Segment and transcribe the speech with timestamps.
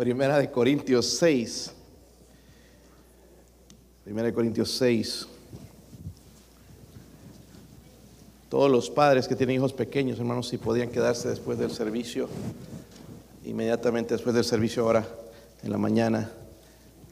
[0.00, 1.72] Primera de Corintios 6.
[4.02, 5.26] Primera de Corintios 6.
[8.48, 12.30] Todos los padres que tienen hijos pequeños, hermanos, si podían quedarse después del servicio,
[13.44, 15.06] inmediatamente después del servicio ahora
[15.62, 16.32] en la mañana,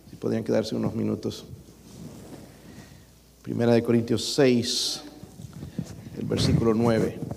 [0.08, 1.44] si podían quedarse unos minutos.
[3.42, 5.02] Primera de Corintios 6,
[6.20, 7.27] el versículo 9.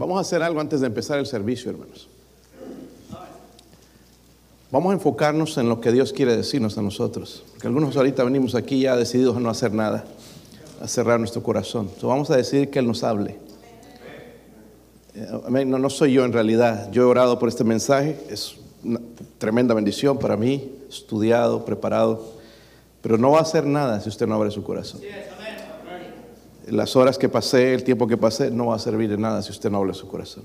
[0.00, 2.08] Vamos a hacer algo antes de empezar el servicio, hermanos.
[4.70, 7.44] Vamos a enfocarnos en lo que Dios quiere decirnos a nosotros.
[7.50, 10.06] Porque algunos ahorita venimos aquí ya decididos a no hacer nada,
[10.80, 11.82] a cerrar nuestro corazón.
[11.82, 13.36] Entonces vamos a decidir que Él nos hable.
[15.14, 16.90] Eh, no, soy yo en realidad.
[16.90, 18.18] Yo he orado por este mensaje.
[18.30, 19.02] Es una
[19.36, 22.24] tremenda bendición para mí, estudiado, preparado.
[23.02, 25.02] Pero no va a hacer nada si usted no abre su corazón
[26.68, 29.50] las horas que pasé, el tiempo que pasé, no va a servir de nada si
[29.50, 30.44] usted no habla su corazón.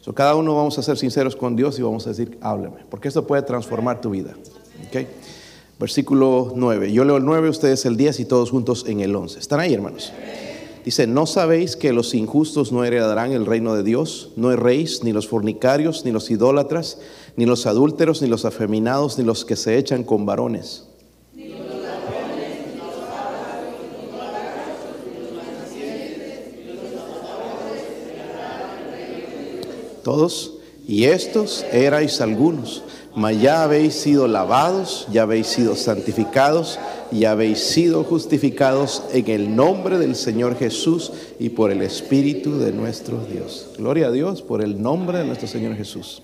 [0.00, 3.08] So, cada uno vamos a ser sinceros con Dios y vamos a decir, hábleme, porque
[3.08, 4.34] esto puede transformar tu vida.
[4.88, 5.06] Okay.
[5.78, 6.92] Versículo 9.
[6.92, 9.38] Yo leo el 9, ustedes el 10 y todos juntos en el 11.
[9.38, 10.12] ¿Están ahí, hermanos?
[10.84, 14.30] Dice, ¿no sabéis que los injustos no heredarán el reino de Dios?
[14.36, 16.98] No erréis ni los fornicarios, ni los idólatras,
[17.36, 20.89] ni los adúlteros, ni los afeminados, ni los que se echan con varones
[30.02, 30.54] todos,
[30.86, 32.82] y estos erais algunos,
[33.14, 36.78] mas ya habéis sido lavados, ya habéis sido santificados,
[37.12, 42.72] y habéis sido justificados en el nombre del Señor Jesús y por el Espíritu de
[42.72, 43.70] nuestro Dios.
[43.78, 46.22] Gloria a Dios por el nombre de nuestro Señor Jesús.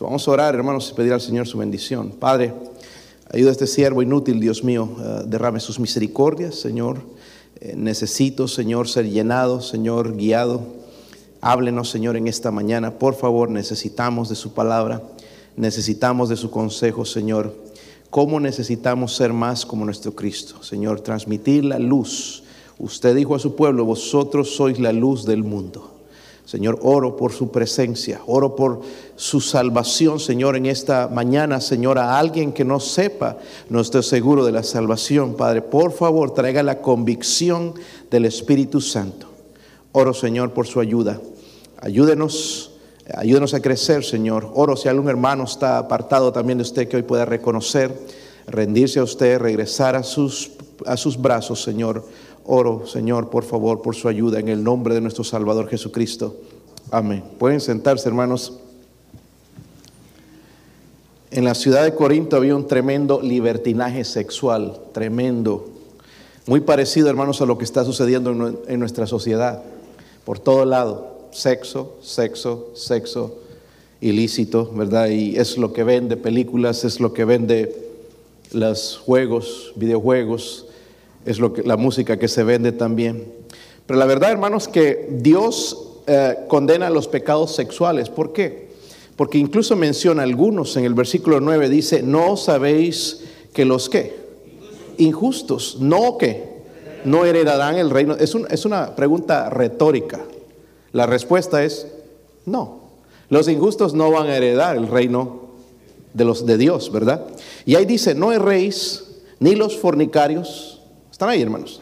[0.00, 2.12] vamos a orar, hermanos, y pedir al Señor su bendición.
[2.12, 2.54] Padre,
[3.30, 7.00] ayuda a este siervo inútil, Dios mío, eh, derrame sus misericordias, Señor.
[7.60, 10.79] Eh, necesito, Señor, ser llenado, Señor, guiado
[11.42, 12.98] Háblenos, Señor, en esta mañana.
[12.98, 15.02] Por favor, necesitamos de su palabra,
[15.56, 17.54] necesitamos de su consejo, Señor.
[18.10, 20.62] ¿Cómo necesitamos ser más como nuestro Cristo?
[20.62, 22.42] Señor, transmitir la luz.
[22.78, 25.90] Usted dijo a su pueblo, vosotros sois la luz del mundo.
[26.44, 28.80] Señor, oro por su presencia, oro por
[29.14, 33.38] su salvación, Señor, en esta mañana, Señor, a alguien que no sepa,
[33.68, 37.74] no esté seguro de la salvación, Padre, por favor, traiga la convicción
[38.10, 39.28] del Espíritu Santo.
[39.92, 41.20] Oro, Señor, por su ayuda.
[41.80, 42.72] Ayúdenos,
[43.14, 44.50] ayúdenos a crecer, Señor.
[44.54, 47.96] Oro si algún hermano está apartado también de usted que hoy pueda reconocer,
[48.46, 50.52] rendirse a usted, regresar a sus,
[50.86, 52.04] a sus brazos, Señor.
[52.44, 56.36] Oro, Señor, por favor, por su ayuda en el nombre de nuestro Salvador Jesucristo.
[56.90, 57.24] Amén.
[57.38, 58.58] Pueden sentarse, hermanos.
[61.30, 65.68] En la ciudad de Corinto había un tremendo libertinaje sexual, tremendo,
[66.46, 69.62] muy parecido, hermanos, a lo que está sucediendo en nuestra sociedad
[70.24, 73.38] por todo lado, sexo, sexo, sexo
[74.00, 75.08] ilícito, ¿verdad?
[75.08, 77.74] Y es lo que vende películas, es lo que vende
[78.52, 80.66] los juegos, videojuegos,
[81.24, 83.32] es lo que, la música que se vende también.
[83.86, 85.76] Pero la verdad, hermanos, que Dios
[86.06, 88.08] eh, condena los pecados sexuales.
[88.08, 88.70] ¿Por qué?
[89.16, 94.18] Porque incluso menciona algunos en el versículo 9, dice, no sabéis que los qué?
[94.98, 96.48] Injustos, no que
[97.04, 98.14] no heredarán el reino.
[98.14, 100.20] Es, es una pregunta retórica.
[100.92, 101.86] La respuesta es
[102.46, 102.80] no.
[103.28, 105.50] Los injustos no van a heredar el reino
[106.14, 107.26] de los de Dios, ¿verdad?
[107.64, 109.04] Y ahí dice, no erréis
[109.38, 110.80] ni los fornicarios,
[111.10, 111.80] están ahí hermanos,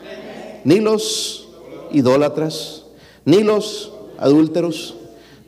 [0.64, 1.48] ni los
[1.91, 2.84] idólatras,
[3.24, 4.94] ni los adúlteros,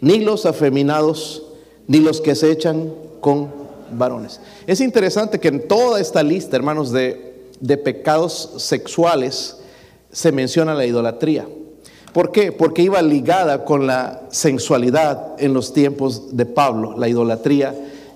[0.00, 1.42] ni los afeminados,
[1.86, 3.52] ni los que se echan con
[3.92, 4.40] varones.
[4.66, 9.58] Es interesante que en toda esta lista, hermanos, de, de pecados sexuales,
[10.10, 11.46] se menciona la idolatría.
[12.12, 12.50] ¿Por qué?
[12.52, 17.74] Porque iba ligada con la sensualidad en los tiempos de Pablo, la idolatría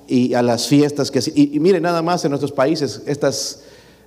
[0.08, 1.20] y a las fiestas que...
[1.34, 3.62] Y, y mire nada más en nuestros países, estas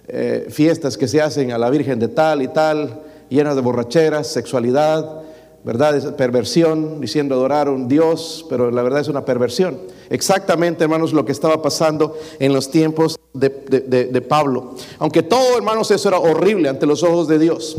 [0.09, 4.27] eh, fiestas que se hacen a la Virgen de tal y tal, llenas de borracheras,
[4.27, 5.21] sexualidad,
[5.63, 6.15] ¿verdad?
[6.15, 9.79] perversión, diciendo adorar a un Dios, pero la verdad es una perversión.
[10.09, 14.75] Exactamente, hermanos, lo que estaba pasando en los tiempos de, de Pablo.
[14.99, 17.75] Aunque todo, hermanos, eso era horrible ante los ojos de Dios.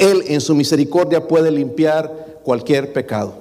[0.00, 3.34] Él en su misericordia puede limpiar cualquier pecado.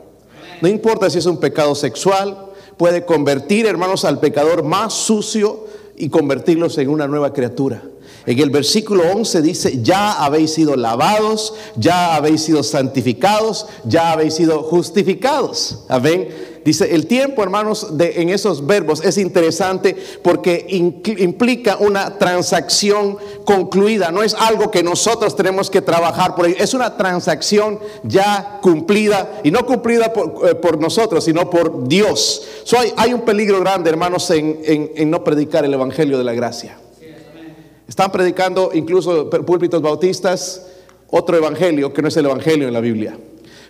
[0.61, 2.37] No importa si es un pecado sexual,
[2.77, 5.65] puede convertir, hermanos, al pecador más sucio
[5.95, 7.81] y convertirlos en una nueva criatura.
[8.25, 14.35] En el versículo 11 dice, ya habéis sido lavados, ya habéis sido santificados, ya habéis
[14.35, 15.79] sido justificados.
[15.87, 16.29] Amén.
[16.63, 24.11] Dice, el tiempo, hermanos, de, en esos verbos es interesante porque implica una transacción concluida.
[24.11, 26.57] No es algo que nosotros tenemos que trabajar por ello.
[26.59, 32.43] Es una transacción ya cumplida y no cumplida por, eh, nosotros, sino por Dios.
[32.97, 36.77] hay, un peligro grande, hermanos, en no predicar el Evangelio de la gracia.
[37.89, 40.61] Están predicando incluso púlpitos bautistas
[41.09, 43.17] otro evangelio que no es el evangelio en la Biblia.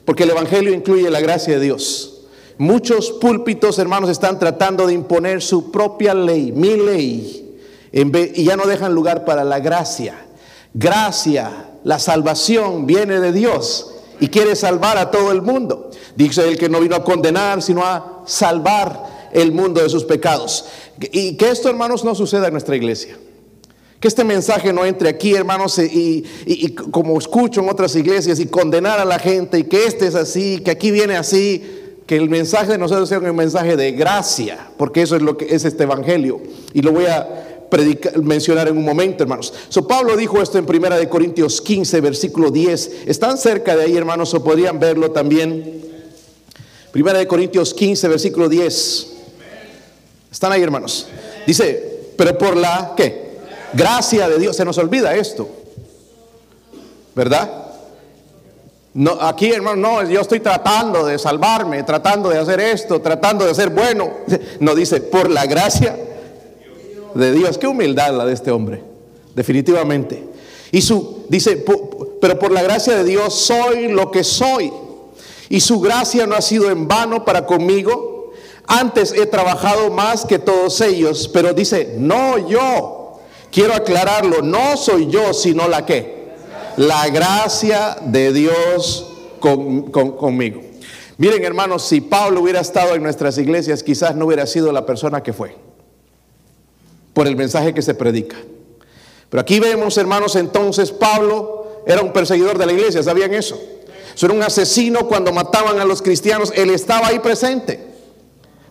[0.03, 2.25] Porque el evangelio incluye la gracia de Dios.
[2.57, 7.57] Muchos púlpitos, hermanos, están tratando de imponer su propia ley, mi ley,
[7.93, 10.25] y ya no dejan lugar para la gracia.
[10.73, 13.89] Gracia, la salvación viene de Dios
[14.19, 15.91] y quiere salvar a todo el mundo.
[16.17, 20.65] Dice el que no vino a condenar, sino a salvar el mundo de sus pecados.
[20.99, 23.17] Y que esto, hermanos, no suceda en nuestra iglesia.
[23.99, 26.23] Que este mensaje no entre aquí, hermanos, y,
[26.91, 30.61] como escucho en otras iglesias, y condenar a la gente, y que este es así,
[30.63, 31.61] que aquí viene así,
[32.07, 35.53] que el mensaje de nosotros sea un mensaje de gracia, porque eso es lo que
[35.53, 36.41] es este evangelio.
[36.73, 37.67] Y lo voy a
[38.23, 39.53] mencionar en un momento, hermanos.
[39.67, 43.03] So, Pablo dijo esto en Primera de Corintios 15, versículo 10.
[43.05, 45.81] Están cerca de ahí, hermanos, o podrían verlo también.
[46.91, 49.07] Primera de Corintios 15, versículo 10.
[50.31, 51.07] Están ahí, hermanos.
[51.45, 53.28] Dice, pero por la, ¿qué?
[53.73, 55.47] Gracia de Dios, se nos olvida esto.
[57.15, 57.49] ¿Verdad?
[58.93, 63.53] No, aquí, hermano, no, yo estoy tratando de salvarme, tratando de hacer esto, tratando de
[63.53, 64.09] ser bueno.
[64.59, 65.97] No dice, por la gracia
[67.13, 67.57] de Dios.
[67.57, 68.83] Qué humildad la de este hombre,
[69.35, 70.23] definitivamente.
[70.71, 71.63] Y su, dice,
[72.21, 74.71] pero por la gracia de Dios soy lo que soy.
[75.49, 78.33] Y su gracia no ha sido en vano para conmigo.
[78.67, 82.98] Antes he trabajado más que todos ellos, pero dice, no yo
[83.51, 86.19] Quiero aclararlo, no soy yo, sino la que.
[86.77, 90.61] La gracia de Dios conmigo.
[91.17, 95.21] Miren hermanos, si Pablo hubiera estado en nuestras iglesias, quizás no hubiera sido la persona
[95.21, 95.55] que fue,
[97.13, 98.37] por el mensaje que se predica.
[99.29, 103.59] Pero aquí vemos, hermanos, entonces Pablo era un perseguidor de la iglesia, ¿sabían eso?
[104.21, 107.88] Era un asesino cuando mataban a los cristianos, él estaba ahí presente.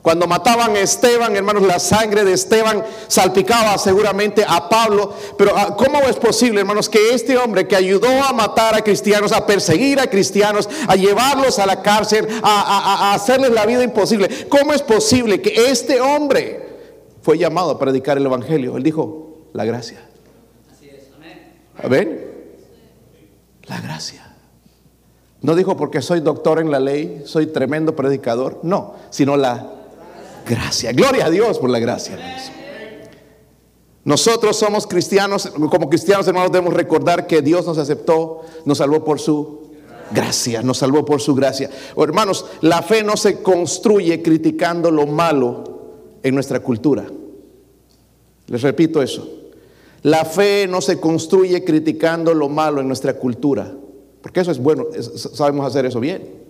[0.02, 5.12] Cuando mataban a Esteban, hermanos, la sangre de Esteban salpicaba seguramente a Pablo.
[5.36, 9.32] Pero ah, ¿cómo es posible, hermanos, que este hombre que ayudó a matar a cristianos,
[9.32, 14.72] a perseguir a cristianos, a llevarlos a la cárcel, a, hacerles la vida imposible, ¿cómo
[14.72, 16.66] es posible que este hombre
[17.22, 18.76] fue llamado a predicar el Evangelio?
[18.76, 20.00] Él dijo, la gracia.
[20.72, 21.08] Así es,
[21.82, 22.24] amén.
[23.66, 24.36] La gracia.
[25.40, 29.77] No dijo porque soy doctor en la ley, soy tremendo predicador, no, sino la
[30.48, 30.92] gracia.
[30.92, 32.18] Gloria a Dios por la gracia.
[34.04, 39.20] Nosotros somos cristianos, como cristianos hermanos debemos recordar que Dios nos aceptó, nos salvó por
[39.20, 39.68] su
[40.10, 41.68] gracia, nos salvó por su gracia.
[41.94, 45.64] Oh, hermanos, la fe no se construye criticando lo malo
[46.22, 47.06] en nuestra cultura.
[48.46, 49.28] Les repito eso.
[50.02, 53.74] La fe no se construye criticando lo malo en nuestra cultura,
[54.22, 56.47] porque eso es bueno, sabemos hacer eso bien.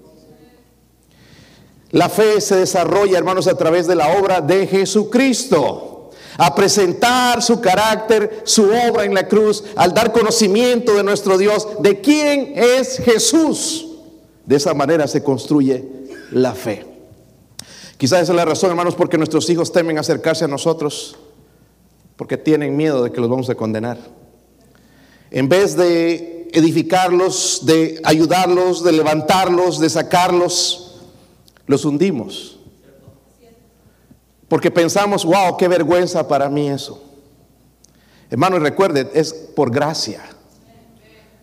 [1.90, 6.10] La fe se desarrolla, hermanos, a través de la obra de Jesucristo.
[6.36, 11.66] A presentar su carácter, su obra en la cruz, al dar conocimiento de nuestro Dios,
[11.80, 13.86] de quién es Jesús.
[14.46, 15.84] De esa manera se construye
[16.30, 16.86] la fe.
[17.96, 21.16] Quizás esa es la razón, hermanos, porque nuestros hijos temen acercarse a nosotros,
[22.16, 23.98] porque tienen miedo de que los vamos a condenar.
[25.32, 30.87] En vez de edificarlos, de ayudarlos, de levantarlos, de sacarlos,
[31.68, 32.58] los hundimos.
[34.48, 37.00] Porque pensamos, wow, qué vergüenza para mí eso.
[38.30, 40.22] Hermano, recuerde, es por gracia.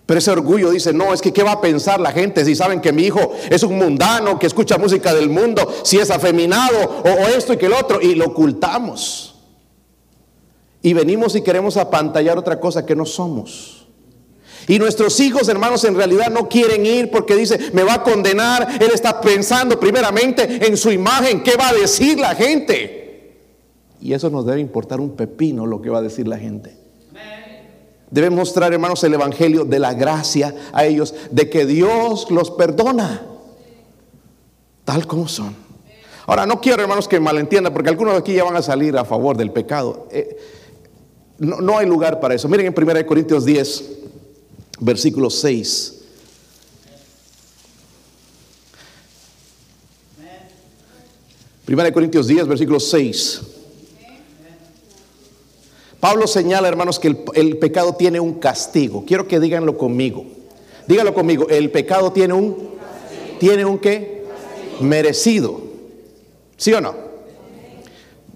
[0.06, 2.82] Pero ese orgullo dice, no, es que ¿qué va a pensar la gente si saben
[2.82, 7.10] que mi hijo es un mundano, que escucha música del mundo, si es afeminado o,
[7.10, 8.02] o esto y que el otro?
[8.02, 9.36] Y lo ocultamos.
[10.82, 13.85] Y venimos y queremos apantallar otra cosa que no somos.
[14.68, 18.78] Y nuestros hijos, hermanos, en realidad no quieren ir porque dice, me va a condenar.
[18.82, 23.06] Él está pensando primeramente en su imagen, qué va a decir la gente.
[24.02, 26.76] Y eso nos debe importar un pepino lo que va a decir la gente.
[28.10, 33.24] Debe mostrar, hermanos, el Evangelio de la gracia a ellos, de que Dios los perdona,
[34.84, 35.56] tal como son.
[36.28, 39.06] Ahora, no quiero, hermanos, que malentiendan, porque algunos de aquí ya van a salir a
[39.06, 40.08] favor del pecado.
[40.12, 40.38] Eh,
[41.40, 42.48] no, no, hay lugar para eso.
[42.48, 44.05] Miren en 1 Corintios 10,
[44.80, 45.94] versículo 6.
[51.66, 53.42] Primera de Corintios 10, versículo 6.
[56.00, 59.04] Pablo señala, hermanos, que el, pecado tiene un castigo.
[59.06, 60.24] Quiero que díganlo conmigo.
[60.88, 61.48] Díganlo conmigo.
[61.50, 62.70] El pecado tiene un,
[63.40, 64.24] tiene un qué?
[64.82, 65.60] Merecido.
[66.58, 66.94] ¿Sí o no?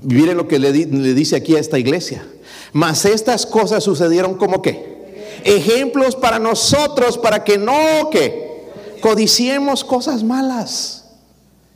[0.01, 2.25] Miren lo que le, le dice aquí a esta iglesia.
[2.73, 4.88] Mas estas cosas sucedieron como qué?
[5.43, 8.49] Ejemplos para nosotros, para que no que
[9.01, 11.05] codiciemos cosas malas.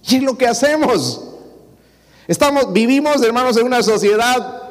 [0.07, 1.21] Y es lo que hacemos.
[2.27, 4.61] Estamos, vivimos, hermanos, en una sociedad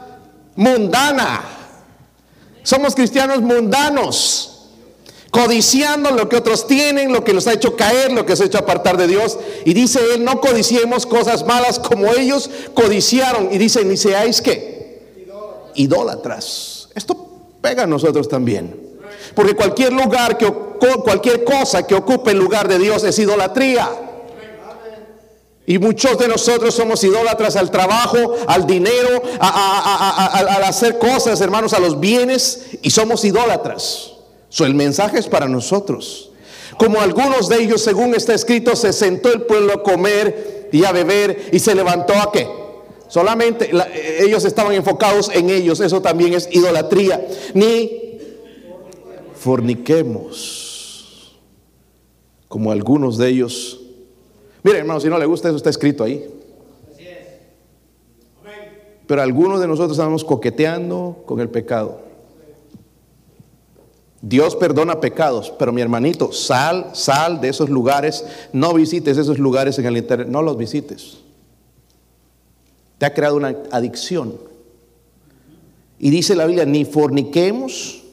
[0.54, 1.42] mundana.
[2.62, 4.68] Somos cristianos mundanos,
[5.30, 8.46] codiciando lo que otros tienen, lo que los ha hecho caer, lo que se ha
[8.46, 9.38] hecho apartar de Dios.
[9.64, 13.52] Y dice él, no codiciemos cosas malas como ellos codiciaron.
[13.52, 15.22] Y dice, ni seáis que
[15.74, 16.88] idólatras.
[16.94, 17.31] Esto
[17.62, 18.92] pega a nosotros también.
[19.34, 20.52] Porque cualquier lugar que
[21.04, 23.88] cualquier cosa que ocupe el lugar de Dios es idolatría.
[25.64, 31.78] Y muchos de nosotros somos idólatras al trabajo, al dinero, al hacer cosas, hermanos, a
[31.78, 34.12] los bienes, y somos idólatras.
[34.48, 36.30] So, el mensaje es para nosotros.
[36.76, 40.90] Como algunos de ellos, según está escrito, se sentó el pueblo a comer y a
[40.90, 42.61] beber y se levantó a qué?
[43.12, 43.70] Solamente
[44.20, 47.22] ellos estaban enfocados en ellos, eso también es idolatría.
[47.52, 48.18] Ni
[49.34, 51.38] forniquemos,
[52.48, 53.82] como algunos de ellos
[54.62, 56.28] Mire, hermano, si no le gusta eso, está escrito ahí.
[59.06, 62.00] Pero algunos de nosotros estamos coqueteando con el pecado.
[64.20, 69.76] Dios perdona pecados, pero mi hermanito, sal, sal de esos lugares, no visites esos lugares
[69.80, 71.18] en el internet, no los visites.
[73.02, 74.38] Te ha creado una adicción.
[75.98, 78.04] Y dice la Biblia, ni forniquemos,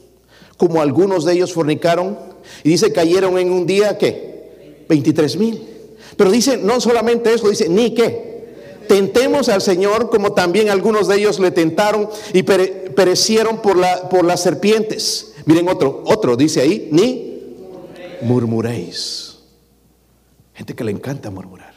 [0.56, 2.18] como algunos de ellos fornicaron,
[2.64, 4.82] y dice, cayeron en un día, ¿qué?
[4.88, 5.64] 23 mil.
[6.16, 8.56] Pero dice, no solamente eso, dice, ni qué.
[8.88, 14.24] Tentemos al Señor como también algunos de ellos le tentaron y perecieron por, la, por
[14.24, 15.34] las serpientes.
[15.44, 17.44] Miren otro, otro dice ahí, ni
[18.22, 19.38] murmuréis.
[20.52, 21.74] Gente que le encanta murmurar.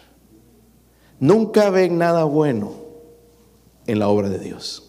[1.20, 2.82] Nunca ven nada bueno
[3.88, 4.84] en la obra de Dios.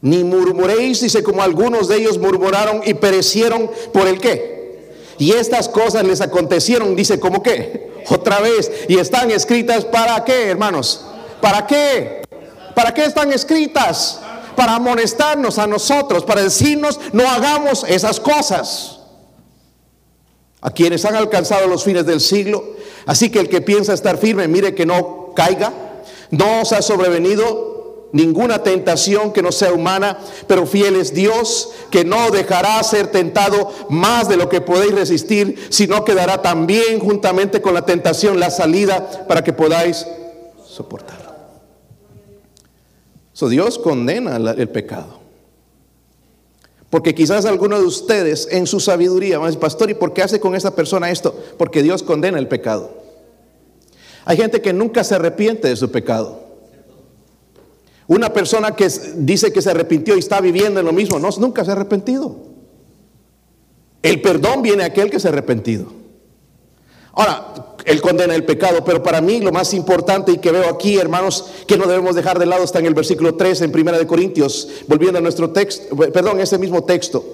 [0.00, 4.96] Ni murmuréis, dice, como algunos de ellos murmuraron y perecieron por el qué.
[5.18, 7.92] Y estas cosas les acontecieron, dice, ¿cómo qué?
[8.10, 8.70] otra vez.
[8.88, 11.04] Y están escritas para qué, hermanos?
[11.40, 12.22] ¿Para qué?
[12.74, 14.20] ¿Para qué están escritas?
[14.56, 18.98] Para amonestarnos a nosotros, para decirnos no hagamos esas cosas.
[20.60, 22.76] A quienes han alcanzado los fines del siglo.
[23.06, 25.72] Así que el que piensa estar firme, mire que no caiga.
[26.32, 32.04] No os ha sobrevenido ninguna tentación que no sea humana, pero fiel es Dios, que
[32.04, 37.60] no dejará ser tentado más de lo que podéis resistir, sino que dará también juntamente
[37.60, 40.06] con la tentación la salida para que podáis
[40.66, 41.32] soportarlo.
[43.34, 45.20] So, Dios condena el pecado.
[46.88, 50.74] Porque quizás alguno de ustedes en su sabiduría pastor, ¿y por qué hace con esta
[50.74, 51.34] persona esto?
[51.58, 53.01] Porque Dios condena el pecado.
[54.24, 56.40] Hay gente que nunca se arrepiente de su pecado.
[58.06, 61.64] Una persona que dice que se arrepintió y está viviendo en lo mismo, no, nunca
[61.64, 62.36] se ha arrepentido.
[64.02, 65.86] El perdón viene a aquel que se ha arrepentido.
[67.12, 70.98] Ahora, él condena el pecado, pero para mí lo más importante y que veo aquí,
[70.98, 74.06] hermanos, que no debemos dejar de lado está en el versículo 3 en Primera de
[74.06, 77.24] Corintios, volviendo a nuestro texto, perdón, ese mismo texto.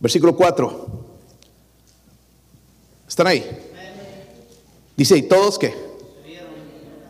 [0.00, 0.86] Versículo 4.
[3.08, 3.65] ¿Están ahí?
[4.96, 5.74] Dice, ¿y todos qué?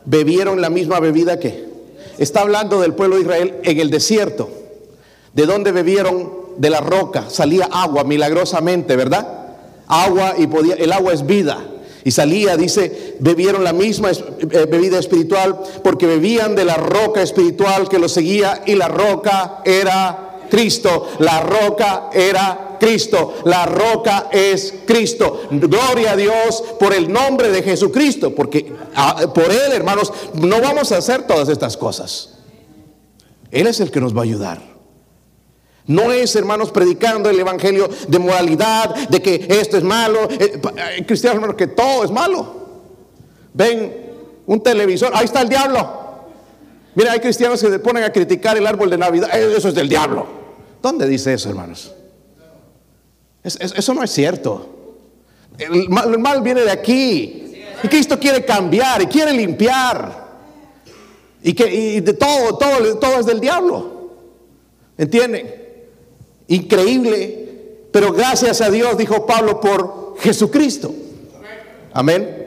[0.05, 1.67] Bebieron la misma bebida que
[2.19, 4.49] está hablando del pueblo de Israel en el desierto,
[5.33, 9.57] de donde bebieron de la roca, salía agua milagrosamente, ¿verdad?
[9.87, 11.59] Agua y podía, el agua es vida.
[12.03, 17.89] Y salía, dice, bebieron la misma eh, bebida espiritual porque bebían de la roca espiritual
[17.89, 21.09] que los seguía y la roca era Cristo.
[21.19, 23.35] La roca era Cristo.
[23.45, 25.43] La roca es Cristo.
[25.51, 30.93] Gloria a Dios por el nombre de Jesucristo, porque ah, por Él, hermanos, no vamos
[30.93, 32.39] a hacer todas estas cosas.
[33.51, 34.77] Él es el que nos va a ayudar.
[35.87, 40.29] No es, hermanos, predicando el evangelio de moralidad, de que esto es malo.
[40.31, 40.61] Eh,
[40.99, 42.67] eh, cristianos, hermanos, que todo es malo.
[43.55, 44.15] Ven
[44.47, 46.07] un televisor, ahí está el diablo.
[46.95, 49.31] Mira, hay cristianos que se ponen a criticar el árbol de Navidad.
[49.33, 50.27] Eh, eso es del diablo.
[50.83, 51.93] ¿Dónde dice eso, hermanos?
[53.47, 54.75] Eso no es cierto.
[55.59, 57.65] El mal, viene de aquí.
[57.83, 60.27] Y Cristo quiere cambiar y quiere limpiar.
[61.43, 64.11] Y que de todo, todo, todo es del diablo.
[64.99, 65.55] ¿Entienden?
[66.49, 67.89] Increíble.
[67.93, 70.93] Pero gracias a Dios, dijo Pablo, por Jesucristo.
[71.93, 72.47] Amén.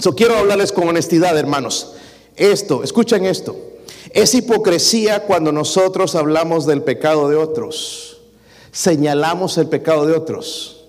[0.00, 1.94] So quiero hablarles con honestidad, hermanos.
[2.36, 3.56] Esto, escuchen esto.
[4.10, 8.11] Es hipocresía cuando nosotros hablamos del pecado de otros,
[8.72, 10.88] señalamos el pecado de otros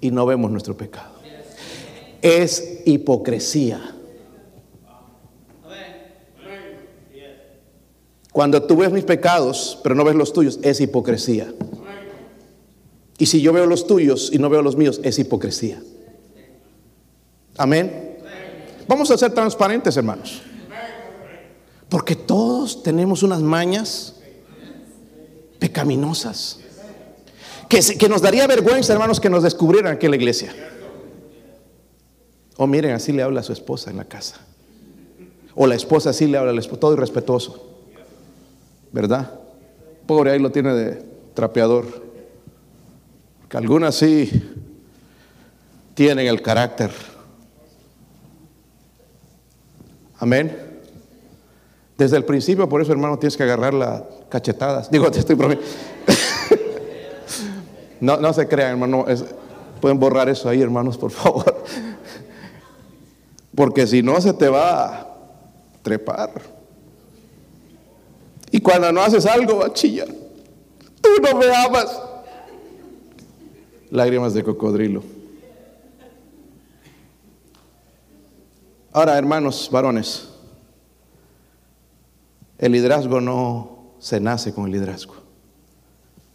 [0.00, 1.16] y no vemos nuestro pecado.
[2.22, 3.92] Es hipocresía.
[8.32, 11.52] Cuando tú ves mis pecados, pero no ves los tuyos, es hipocresía.
[13.18, 15.82] Y si yo veo los tuyos y no veo los míos, es hipocresía.
[17.56, 18.18] Amén.
[18.86, 20.42] Vamos a ser transparentes, hermanos.
[21.88, 24.16] Porque todos tenemos unas mañas
[25.58, 26.60] pecaminosas.
[27.68, 30.54] Que, nos daría vergüenza, hermanos, que nos descubrieran aquí en la iglesia.
[32.56, 34.40] O miren, así le habla a su esposa en la casa.
[35.54, 37.66] O la esposa así le habla al esposo, todo irrespetuoso.
[38.96, 39.30] ¿verdad?
[40.06, 41.02] Pobre ahí lo tiene de
[41.34, 41.84] trapeador.
[43.46, 44.30] Que algunas sí
[45.92, 46.90] tienen el carácter.
[50.18, 50.56] Amén.
[51.98, 54.90] Desde el principio, por eso, hermano, tienes que agarrar las cachetadas.
[54.90, 55.70] Digo, te estoy prometiendo.
[58.00, 59.06] No, no se crean, hermano.
[59.80, 61.64] pueden borrar eso ahí, hermanos, por favor.
[63.54, 65.16] Porque si no, se te va a
[65.82, 66.30] trepar.
[68.50, 70.06] Y cuando no haces algo, va.
[71.00, 72.00] Tú no me amas.
[73.90, 75.02] Lágrimas de cocodrilo.
[78.92, 80.28] Ahora, hermanos, varones,
[82.58, 85.16] el liderazgo no se nace con el liderazgo.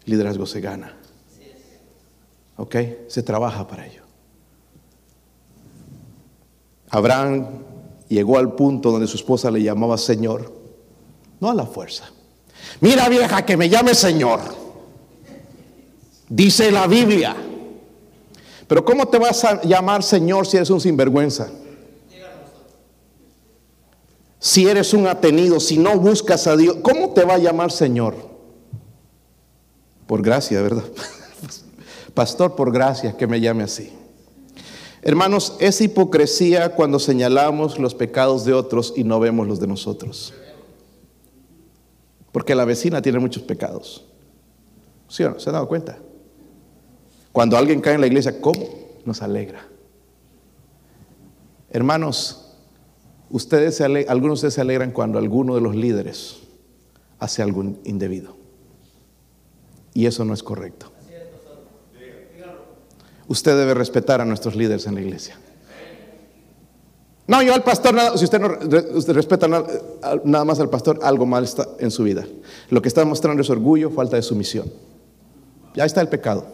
[0.05, 1.00] El liderazgo se gana.
[2.61, 2.75] ¿Ok?
[3.07, 4.03] Se trabaja para ello.
[6.91, 7.47] Abraham
[8.07, 10.53] llegó al punto donde su esposa le llamaba Señor
[11.39, 12.11] no a la fuerza.
[12.79, 14.41] Mira vieja, que me llame Señor.
[16.29, 17.35] Dice la Biblia.
[18.67, 21.49] Pero ¿cómo te vas a llamar Señor si eres un sinvergüenza?
[24.37, 28.15] Si eres un atenido, si no buscas a Dios, ¿cómo te va a llamar Señor?
[30.05, 30.83] Por gracia, ¿verdad?
[32.13, 33.93] Pastor, por gracia que me llame así.
[35.01, 40.33] Hermanos, es hipocresía cuando señalamos los pecados de otros y no vemos los de nosotros.
[42.31, 44.05] Porque la vecina tiene muchos pecados.
[45.07, 45.39] ¿Sí o no?
[45.39, 45.97] ¿Se han dado cuenta?
[47.31, 48.67] Cuando alguien cae en la iglesia, ¿cómo?
[49.05, 49.65] Nos alegra.
[51.71, 52.55] Hermanos,
[53.29, 56.37] ustedes algunos se alegran cuando alguno de los líderes
[57.19, 58.35] hace algo indebido.
[59.93, 60.91] Y eso no es correcto.
[63.31, 65.37] Usted debe respetar a nuestros líderes en la iglesia.
[67.27, 68.49] No, yo al pastor, nada, si usted no
[69.13, 72.25] respeta nada, más al pastor, algo mal está en su vida.
[72.69, 74.69] Lo que está mostrando es orgullo, falta de sumisión.
[75.73, 76.45] Ya está el pecado.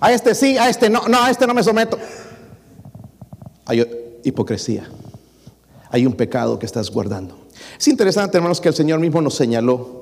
[0.00, 1.98] A este sí, a este no, no, a este no me someto.
[3.66, 4.88] Hay hipocresía.
[5.90, 7.36] Hay un pecado que estás guardando.
[7.76, 9.99] Es interesante, hermanos, que el Señor mismo nos señaló.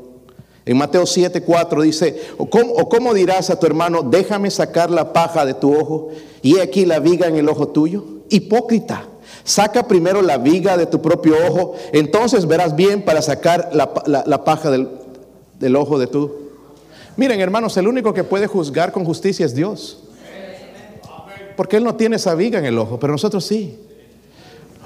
[0.68, 5.46] En Mateo 7, 4 dice, ¿O cómo, dirás a tu hermano, déjame sacar la paja
[5.46, 6.10] de tu ojo
[6.42, 8.04] y aquí la viga en el ojo tuyo?
[8.28, 9.06] Hipócrita.
[9.44, 14.70] Saca primero la viga de tu propio ojo, entonces verás bien para sacar la, paja
[14.70, 14.90] del,
[15.58, 16.50] del ojo de tu.
[17.16, 20.02] Miren, hermanos, el único que puede juzgar con justicia es Dios.
[21.56, 23.78] Porque Él no tiene esa viga en el ojo, pero nosotros sí.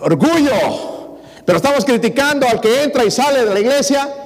[0.01, 0.53] Orgullo.
[1.45, 4.22] Pero estamos criticando al que entra y sale de la iglesia,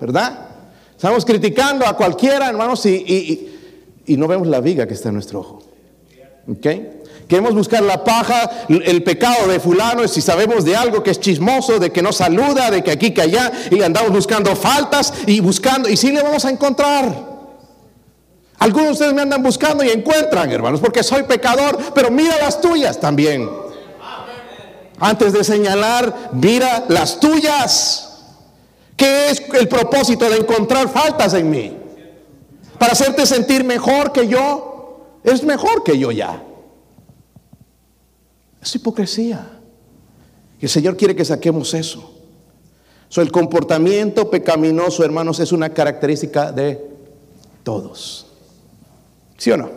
[0.00, 0.48] ¿verdad?
[0.96, 3.50] Estamos criticando a cualquiera, hermanos, y,
[4.06, 5.62] y no vemos la viga que está en nuestro ojo.
[6.48, 6.66] ¿Ok?
[7.28, 11.78] Queremos buscar la paja, el pecado de fulano, si sabemos de algo que es chismoso,
[11.78, 15.88] de que no saluda, de que aquí, que allá, y andamos buscando faltas y buscando,
[15.88, 17.34] y sí le vamos a encontrar.
[18.58, 22.60] Algunos de ustedes me andan buscando y encuentran, hermanos, porque soy pecador, pero mira las
[22.60, 23.48] tuyas también.
[25.00, 28.13] Antes de señalar, mira las tuyas.
[28.96, 31.76] ¿Qué es el propósito de encontrar faltas en mí?
[32.78, 35.20] Para hacerte sentir mejor que yo.
[35.24, 36.42] Es mejor que yo ya.
[38.62, 39.60] Es hipocresía.
[40.60, 42.10] Y el Señor quiere que saquemos eso.
[43.16, 46.84] el comportamiento pecaminoso, hermanos, es una característica de
[47.62, 48.26] todos.
[49.36, 49.70] ¿Sí o no?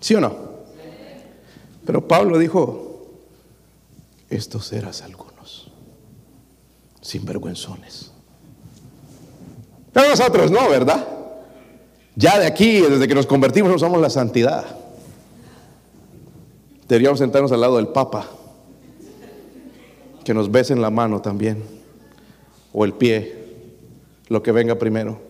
[0.00, 0.36] ¿Sí o no?
[1.86, 3.08] Pero Pablo dijo,
[4.30, 5.23] estos eras algunos,
[7.04, 8.10] sinvergüenzones.
[9.92, 11.06] Pero nosotros no, ¿verdad?
[12.16, 14.64] Ya de aquí, desde que nos convertimos, somos la santidad.
[16.88, 18.26] Deberíamos sentarnos al lado del Papa,
[20.24, 21.62] que nos besen la mano también,
[22.72, 23.36] o el pie,
[24.28, 25.20] lo que venga primero.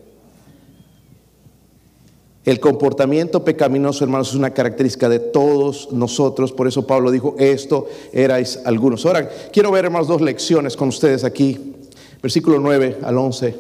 [2.44, 6.52] El comportamiento pecaminoso, hermanos, es una característica de todos nosotros.
[6.52, 9.07] Por eso Pablo dijo, esto erais algunos.
[9.07, 11.74] Ahora, quiero ver, hermanos, dos lecciones con ustedes aquí.
[12.22, 13.57] Versículo 9 al 11,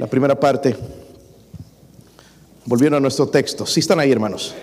[0.00, 0.76] la primera parte.
[2.64, 3.64] Volviendo a nuestro texto.
[3.64, 4.54] ¿Sí están ahí, hermanos?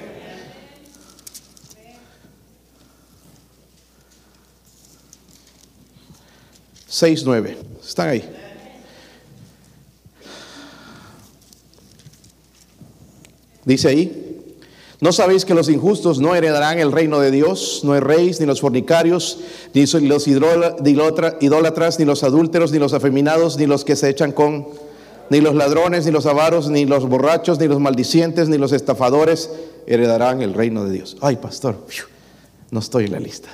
[6.85, 7.57] Seis, nueve.
[7.85, 8.36] ¿Están ahí?
[13.67, 14.45] Dice ahí,
[15.01, 17.81] ¿no sabéis que los injustos no heredarán el reino de Dios?
[17.83, 19.39] No erréis, ni los fornicarios,
[19.73, 24.69] ni los idólatras, ni los adúlteros, ni los afeminados, ni los que se echan con,
[25.29, 29.49] ni los ladrones, ni los avaros, ni los borrachos, ni los maldicientes, ni los estafadores
[29.85, 31.17] heredarán el reino de Dios.
[31.19, 31.75] Ay, pastor,
[32.71, 33.49] no estoy en la lista.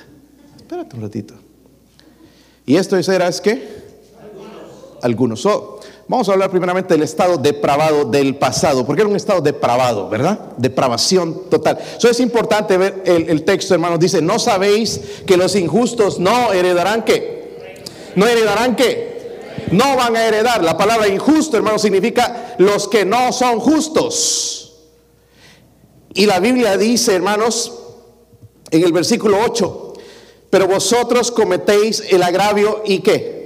[0.56, 1.34] Espérate un ratito.
[2.66, 3.68] ¿Y esto era es qué?
[5.02, 5.44] Algunos.
[5.44, 5.73] Algunos.
[6.06, 10.38] Vamos a hablar primeramente del estado depravado del pasado, porque era un estado depravado, ¿verdad?
[10.58, 11.78] Depravación total.
[11.96, 13.98] Eso es importante ver el, texto, hermanos.
[13.98, 17.82] Dice, ¿no sabéis que los injustos no heredarán qué?
[18.16, 19.14] ¿No heredarán qué?
[19.70, 20.62] No van a heredar.
[20.62, 24.74] La palabra injusto, hermanos, significa los que no son justos.
[26.12, 27.72] Y la Biblia dice, hermanos,
[28.70, 29.94] en el versículo 8,
[30.50, 33.43] pero vosotros cometéis el agravio y qué?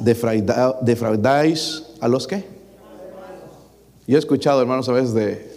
[0.00, 2.44] Defraudáis a los que.
[4.06, 5.56] Yo he escuchado, hermanos, a veces de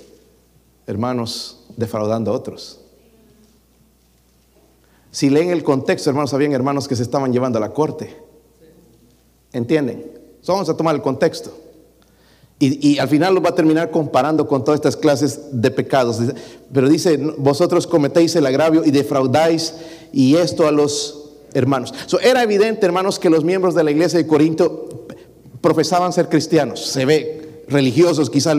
[0.87, 2.79] hermanos defraudando a otros.
[5.11, 8.15] Si leen el contexto, hermanos, habían hermanos que se estaban llevando a la corte.
[9.51, 10.19] ¿Entienden?
[10.47, 11.51] vamos a tomar el contexto.
[12.61, 16.19] Y, al final lo va a terminar comparando con todas estas clases de pecados.
[16.73, 19.75] Pero dice, vosotros cometéis el agravio y defraudáis
[20.11, 21.18] y esto a los
[21.53, 21.93] hermanos.
[22.21, 25.07] era evidente, hermanos, que los miembros de la iglesia de Corinto
[25.61, 26.85] profesaban ser cristianos.
[26.85, 28.53] Se ve religiosos quizá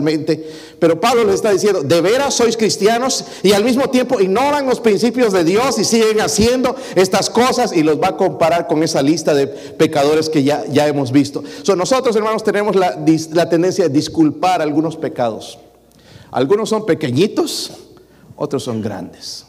[0.79, 4.79] pero Pablo les está diciendo, de veras sois cristianos y al mismo tiempo ignoran los
[4.79, 9.01] principios de Dios y siguen haciendo estas cosas y los va a comparar con esa
[9.01, 11.43] lista de pecadores que ya, ya hemos visto.
[11.75, 12.97] nosotros, hermanos, tenemos la,
[13.33, 15.59] la tendencia de disculpar algunos pecados.
[16.31, 17.71] Algunos son pequeñitos,
[18.35, 19.45] otros son grandes.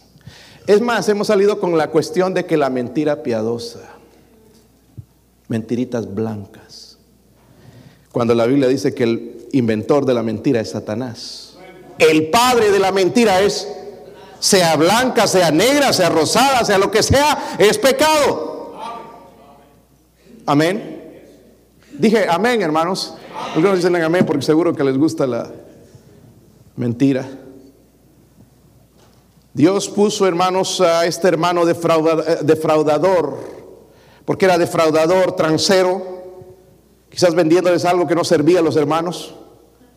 [0.67, 3.81] Es más, hemos salido con la cuestión de que la mentira piadosa,
[5.49, 6.99] mentiritas blancas,
[8.13, 11.57] cuando la Biblia dice que el inventor de la mentira es Satanás,
[11.99, 13.69] el padre de la mentira es,
[14.39, 18.75] sea blanca, sea negra, sea rosada, sea lo que sea, es pecado.
[20.47, 21.01] Amén.
[21.99, 23.15] Dije amén, hermanos.
[23.55, 25.51] Algunos dicen amén porque seguro que les gusta la
[26.77, 27.29] mentira.
[29.55, 33.37] Dios puso, hermanos, a este hermano defraudador,
[34.25, 36.03] porque era defraudador, transero,
[37.11, 39.35] quizás vendiéndoles algo que no servía a los hermanos,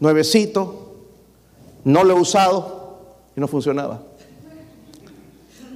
[0.01, 0.93] nuevecito,
[1.85, 2.99] no lo he usado
[3.35, 4.03] y no funcionaba.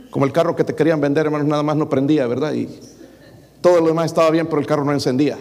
[0.09, 2.53] Como el carro que te querían vender, hermanos, nada más no prendía, ¿verdad?
[2.53, 2.67] Y
[3.61, 5.37] todo lo demás estaba bien, pero el carro no encendía.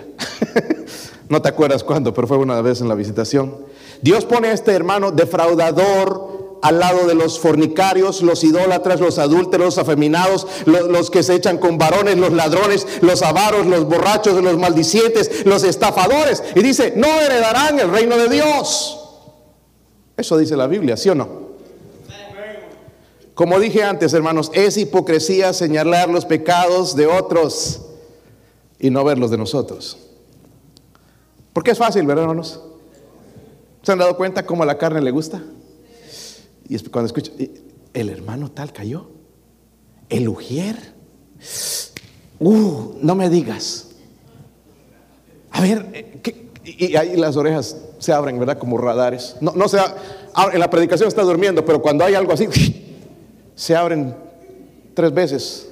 [1.29, 3.57] no te acuerdas cuándo, pero fue una vez en la visitación.
[4.03, 6.28] Dios pone a este hermano defraudador,
[6.63, 11.59] al lado de los fornicarios, los idólatras, los adúlteros, los afeminados, los, que se echan
[11.59, 16.43] con varones, los ladrones, los avaros, los borrachos, los maldicientes, los estafadores.
[16.55, 18.99] Y dice, no heredarán el reino de Dios.
[20.17, 21.49] Eso dice la Biblia, ¿sí o no?
[23.35, 27.83] Como dije antes, hermanos, es hipocresía señalar los pecados de otros
[28.81, 29.97] y no ver los de nosotros.
[31.53, 32.61] Porque es fácil, ¿verdad, hermanos?
[33.83, 35.41] ¿Se han dado cuenta cómo a la carne le gusta?
[36.69, 37.33] Y cuando escucha,
[37.95, 39.11] el hermano tal cayó.
[40.09, 40.77] El ujier.
[42.39, 43.89] Uh, no me digas.
[45.51, 48.59] A ver, eh, y ahí las orejas se abren, ¿verdad?
[48.59, 49.37] Como radares.
[49.41, 49.79] No, no se
[50.53, 52.49] en la predicación está durmiendo, pero cuando hay algo así,
[53.57, 54.15] se abren
[54.95, 55.69] tres veces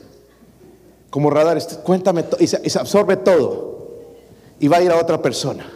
[1.11, 1.67] como radares.
[1.85, 3.77] Cuéntame, y se absorbe todo.
[4.59, 5.67] Y va a ir a otra persona.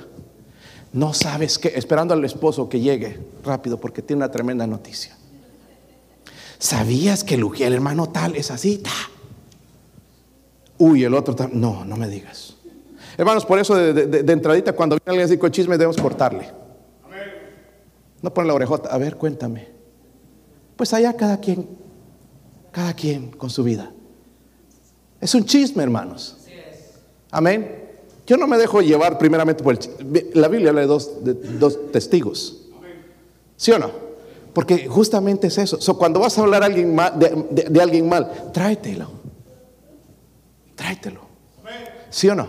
[0.92, 5.16] No sabes qué, esperando al esposo que llegue rápido porque tiene una tremenda noticia.
[6.58, 8.82] ¿Sabías que el hermano tal es así?
[10.78, 11.50] Uy, el otro tal.
[11.52, 12.56] No, no me digas.
[13.16, 16.50] Hermanos, por eso de, entradita, cuando viene alguien así con chisme, debemos cortarle.
[18.22, 18.90] No poner la orejota.
[18.90, 19.68] A ver, cuéntame.
[20.76, 21.68] Pues allá cada quien,
[22.72, 23.92] cada quien con su vida.
[25.20, 26.38] Es un chisme, hermanos.
[27.30, 27.79] Amén.
[28.30, 31.10] Yo no me dejo llevar primeramente por el La Biblia habla de dos,
[31.58, 32.58] dos testigos.
[33.56, 33.90] ¿Sí o no?
[34.52, 35.98] Porque justamente es eso.
[35.98, 39.10] cuando vas a hablar alguien de, alguien mal, tráetelo.
[40.76, 41.22] Tráetelo.
[42.08, 42.46] ¿Sí o no?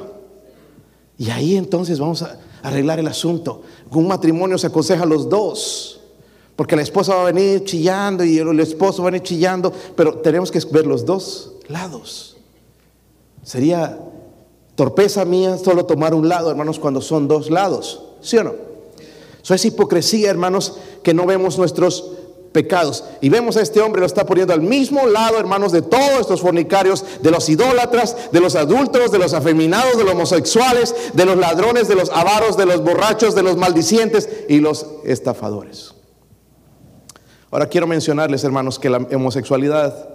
[1.18, 3.64] Y ahí entonces vamos a arreglar el asunto.
[3.90, 6.00] Un matrimonio se aconseja a los dos.
[6.56, 10.20] Porque la esposa va a venir chillando y el esposo va a venir chillando, pero
[10.20, 12.38] tenemos que ver los dos lados.
[13.42, 13.98] Sería
[14.76, 18.04] torpeza mía solo tomar un lado, hermanos, cuando son dos lados.
[18.22, 18.54] ¿Sí o no?
[19.44, 22.12] Eso es hipocresía, hermanos, que no vemos nuestros
[22.52, 23.06] pecados.
[23.22, 26.42] Y vemos a este hombre, lo está poniendo al mismo lado, hermanos, de todos estos
[26.42, 31.38] fornicarios, de los idólatras, de los adúlteros, de los afeminados, de los homosexuales, de los
[31.38, 35.96] ladrones, de los avaros, de los borrachos, de los maldicientes y los estafadores.
[37.50, 40.10] Ahora quiero mencionarles, hermanos, que la homosexualidad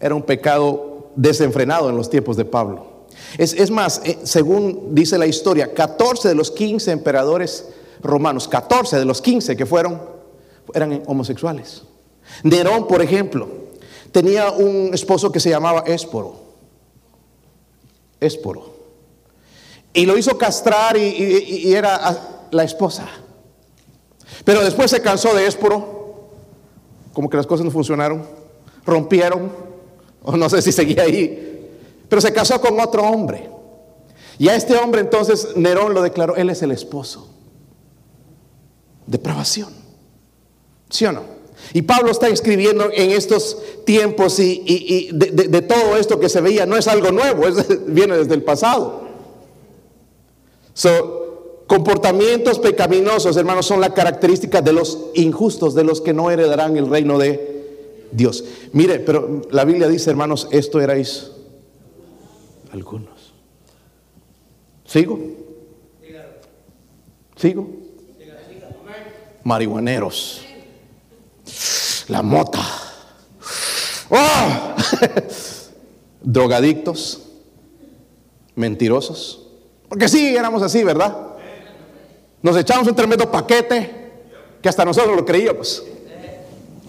[0.00, 2.93] era un pecado desenfrenado en los tiempos de Pablo.
[3.38, 7.66] Es, más, eh, según dice la historia, 14 de los 15 emperadores
[8.02, 10.00] romanos, 14 de los 15 que fueron,
[10.72, 11.82] eran homosexuales.
[12.42, 13.48] Nerón, por ejemplo,
[14.12, 16.40] tenía un esposo que se llamaba Ésporo.
[18.20, 18.74] Ésporo.
[19.92, 23.06] Y lo hizo castrar y, era la esposa.
[24.44, 26.28] Pero después se cansó de Ésporo,
[27.12, 28.24] como que las cosas no funcionaron,
[28.84, 29.52] rompieron,
[30.22, 31.53] o no sé si seguía ahí,
[32.14, 33.50] pero se casó con otro hombre.
[34.38, 37.28] Y a este hombre entonces Nerón lo declaró, él es el esposo.
[39.04, 39.70] Depravación.
[40.90, 41.22] ¿Sí o no?
[41.72, 46.76] Y Pablo está escribiendo en estos tiempos y, de, todo esto que se veía no
[46.76, 47.46] es algo nuevo,
[47.88, 49.08] viene desde el pasado.
[50.72, 56.76] So, comportamientos pecaminosos, hermanos, son la característica de los injustos, de los que no heredarán
[56.76, 58.44] el reino de Dios.
[58.70, 61.33] Mire, pero la Biblia dice, hermanos, esto erais
[62.74, 63.32] algunos.
[64.84, 65.18] ¿Sigo?
[67.36, 67.68] ¿Sigo?
[69.42, 70.44] Marihuaneros
[72.08, 72.60] la mota.
[74.10, 74.74] ¡Oh!
[76.22, 77.22] Drogadictos,
[78.54, 79.46] mentirosos.
[79.88, 81.16] Porque sí, éramos así, ¿verdad?
[82.42, 83.90] Nos echamos un tremendo paquete
[84.60, 85.84] que hasta nosotros lo creíamos.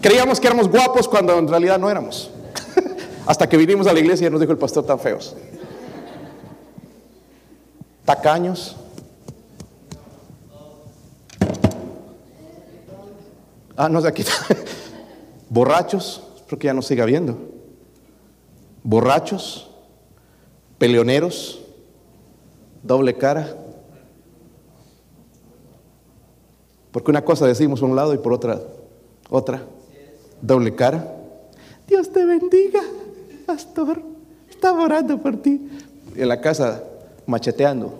[0.00, 2.30] Creíamos que éramos guapos cuando en realidad no éramos.
[3.26, 5.34] hasta que vinimos a la iglesia y nos dijo el pastor tan feos.
[8.06, 8.76] Tacaños.
[13.76, 14.24] Ah, no aquí
[15.50, 17.36] borrachos, espero que ya no siga viendo,
[18.82, 19.68] borrachos,
[20.78, 21.60] peleoneros,
[22.82, 23.54] doble cara.
[26.90, 28.62] Porque una cosa decimos un lado y por otra,
[29.28, 29.62] otra,
[30.40, 31.12] doble cara.
[31.86, 32.80] Dios te bendiga,
[33.44, 34.00] pastor,
[34.48, 35.68] estaba orando por ti.
[36.14, 36.82] en la casa
[37.26, 37.94] macheteando,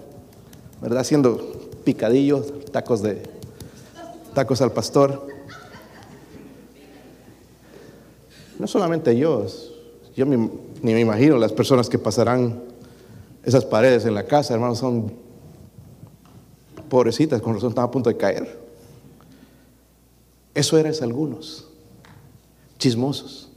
[0.81, 1.01] ¿verdad?
[1.01, 1.39] Haciendo
[1.85, 3.23] picadillos, tacos de
[4.35, 5.27] tacos al pastor.
[8.59, 9.47] No solamente yo,
[10.15, 10.37] yo ni
[10.83, 12.63] me imagino las personas que pasarán
[13.45, 15.13] esas paredes en la casa, hermanos, son
[16.89, 18.67] pobrecitas, con razón están a punto de caer.
[20.55, 21.69] Eso eran algunos,
[22.79, 23.51] chismosos.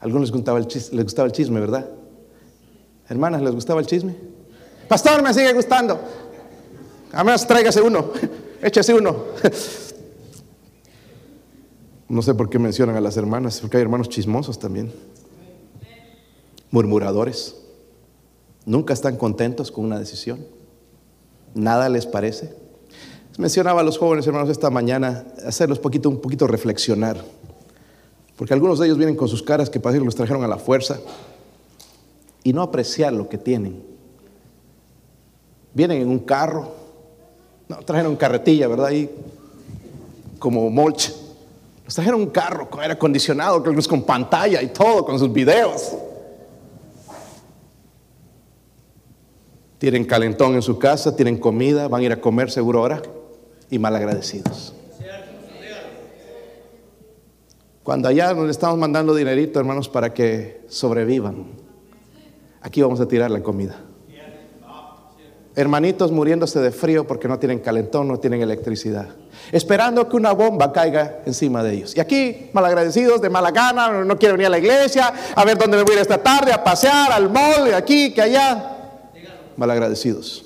[0.00, 1.88] algunos les gustaba, el chisme, les gustaba el chisme, ¿verdad?
[3.08, 4.16] Hermanas, ¿les gustaba el chisme?
[4.88, 5.98] Pastor, me sigue gustando.
[7.12, 8.10] A menos tráigase uno,
[8.62, 9.16] échese uno.
[12.08, 14.92] No sé por qué mencionan a las hermanas, porque hay hermanos chismosos también.
[16.70, 17.56] Murmuradores.
[18.66, 20.46] Nunca están contentos con una decisión.
[21.54, 22.54] Nada les parece.
[23.38, 27.24] Mencionaba a los jóvenes hermanos esta mañana hacerlos un poquito reflexionar.
[28.36, 30.58] Porque algunos de ellos vienen con sus caras que parece que los trajeron a la
[30.58, 30.98] fuerza
[32.42, 33.93] y no apreciar lo que tienen.
[35.74, 36.72] Vienen en un carro,
[37.68, 38.86] no, trajeron carretilla, ¿verdad?
[38.86, 39.10] Ahí
[40.38, 41.24] como mulch
[41.84, 45.94] nos trajeron un carro con aire acondicionado, con pantalla y todo, con sus videos.
[49.78, 53.02] Tienen calentón en su casa, tienen comida, van a ir a comer seguro ahora
[53.68, 54.74] y malagradecidos.
[57.82, 61.44] Cuando allá nos estamos mandando dinerito, hermanos, para que sobrevivan,
[62.62, 63.78] aquí vamos a tirar la comida.
[65.56, 69.08] Hermanitos muriéndose de frío porque no tienen calentón, no tienen electricidad
[69.52, 71.96] esperando que una bomba caiga encima de ellos.
[71.96, 75.76] Y aquí, malagradecidos, de mala gana, no quiero venir a la iglesia, a ver dónde
[75.76, 78.70] me voy a ir esta tarde, a pasear, al mall, aquí, que allá.
[79.56, 80.44] Malagradecidos.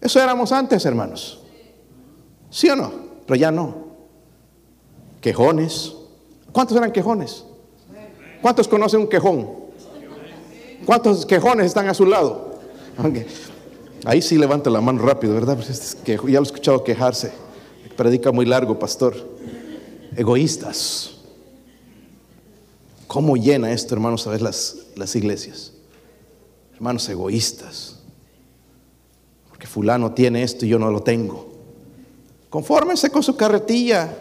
[0.00, 1.42] Eso éramos antes, hermanos.
[2.48, 2.92] ¿Sí o no?
[3.26, 3.90] Pero ya no.
[5.20, 5.94] Quejones.
[6.52, 7.44] ¿Cuántos eran quejones?
[8.40, 9.60] ¿Cuántos conocen un quejón?
[10.86, 12.49] ¿Cuántos quejones están a su lado?
[14.04, 15.56] Ahí sí levanta la mano rápido, ¿verdad?
[15.56, 17.32] Pues que ya lo he escuchado quejarse.
[17.96, 19.14] Predica muy largo, pastor.
[20.16, 21.10] Egoístas.
[23.06, 25.72] ¿Cómo llena esto, hermanos, a las, las iglesias?
[26.74, 27.98] Hermanos egoístas.
[29.48, 31.50] Porque fulano tiene esto y yo no lo tengo.
[32.48, 34.16] Confórmense con su carretilla.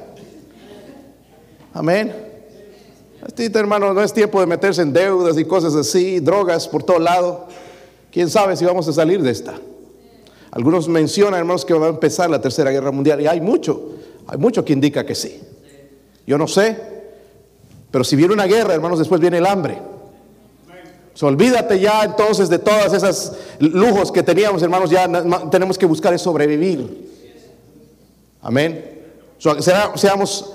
[1.74, 2.14] Amén.
[3.26, 7.00] Este hermano, no es tiempo de meterse en deudas y cosas así, drogas por todo
[7.00, 7.48] lado.
[8.12, 9.56] ¿Quién sabe si vamos a salir de esta?
[10.52, 13.92] Algunos mencionan, hermanos, que va a empezar la Tercera Guerra Mundial y hay mucho,
[14.28, 15.40] hay mucho que indica que sí.
[16.26, 16.78] Yo no sé,
[17.92, 19.80] pero si viene una guerra, hermanos, después viene el hambre.
[21.22, 25.08] olvídate ya entonces de todas esas lujos que teníamos, hermanos, ya
[25.52, 27.10] tenemos que buscar es sobrevivir.
[28.42, 29.02] Amén.
[29.38, 30.54] seamos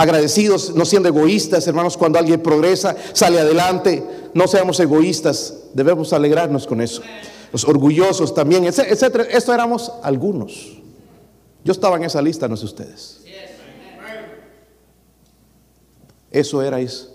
[0.00, 6.66] agradecidos, no siendo egoístas, hermanos, cuando alguien progresa, sale adelante, no seamos egoístas, debemos alegrarnos
[6.66, 7.02] con eso.
[7.52, 9.24] Los orgullosos también, etcétera.
[9.24, 10.78] Esto éramos algunos.
[11.64, 13.20] Yo estaba en esa lista, no sé ustedes.
[16.30, 17.10] Eso erais.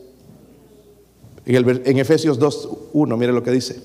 [1.44, 3.82] En, en Efesios 2, 1, mire lo que dice.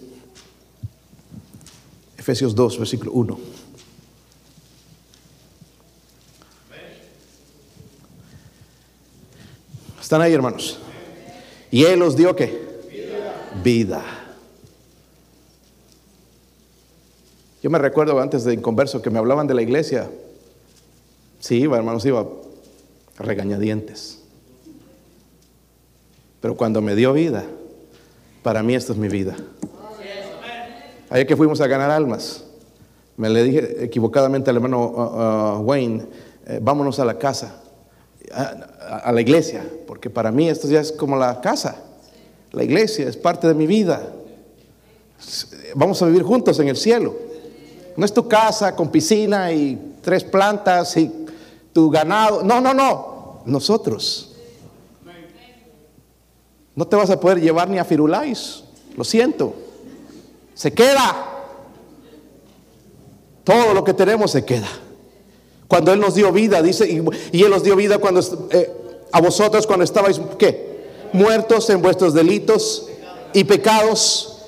[2.19, 3.39] Efesios 2, versículo 1.
[10.11, 10.77] ¿Están ahí, hermanos?
[11.71, 12.69] Y Él os dio qué?
[13.63, 14.03] Vida.
[17.63, 20.11] Yo me recuerdo antes de converso que me hablaban de la iglesia.
[21.39, 22.27] Sí, iba, hermanos, iba
[23.19, 24.21] regañadientes.
[26.41, 27.45] Pero cuando me dio vida,
[28.43, 29.37] para mí esta es mi vida.
[31.09, 32.43] Ayer que fuimos a ganar almas,
[33.17, 36.05] me le dije equivocadamente al hermano uh, uh, Wayne,
[36.47, 37.61] eh, vámonos a la casa
[38.33, 39.65] a, la iglesia,
[40.01, 41.77] porque para mí esto ya es como la casa.
[42.53, 44.15] La iglesia es parte de mi vida.
[45.75, 47.15] Vamos a vivir juntos en el cielo.
[47.99, 51.13] No es tu casa con piscina y tres plantas y
[51.75, 52.43] tu ganado.
[52.43, 53.43] No, no, no.
[53.45, 54.35] Nosotros.
[56.75, 58.65] No te vas a poder llevar ni a Firulais.
[58.97, 59.55] Lo siento.
[60.55, 61.45] Se queda.
[63.45, 64.69] Todo lo que tenemos se queda.
[65.69, 68.80] Cuando Él nos dio vida, dice, y, Él nos dio vida cuando eh,
[69.13, 70.71] a vosotros cuando estabais, ¿qué?
[71.13, 72.89] Muertos en vuestros delitos
[73.33, 74.39] y pecados,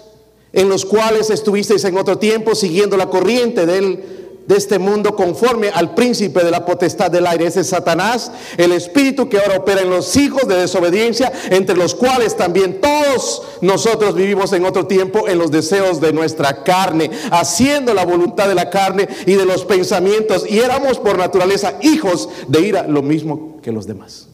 [0.53, 4.05] en los cuales estuvisteis en otro tiempo siguiendo la corriente de Él
[4.47, 7.47] de este mundo conforme al príncipe de la potestad del aire.
[7.47, 11.95] Ese es Satanás, el espíritu que ahora opera en los hijos de desobediencia, entre los
[11.95, 17.95] cuales también todos nosotros vivimos en otro tiempo en los deseos de nuestra carne, haciendo
[17.95, 20.45] la voluntad de la carne y de los pensamientos.
[20.49, 24.32] Y éramos por naturaleza hijos de ira, lo mismo que los demás.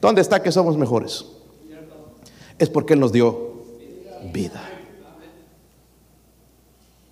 [0.00, 1.26] ¿Dónde está que somos mejores?
[2.58, 3.64] Es porque Él nos dio
[4.32, 4.62] vida.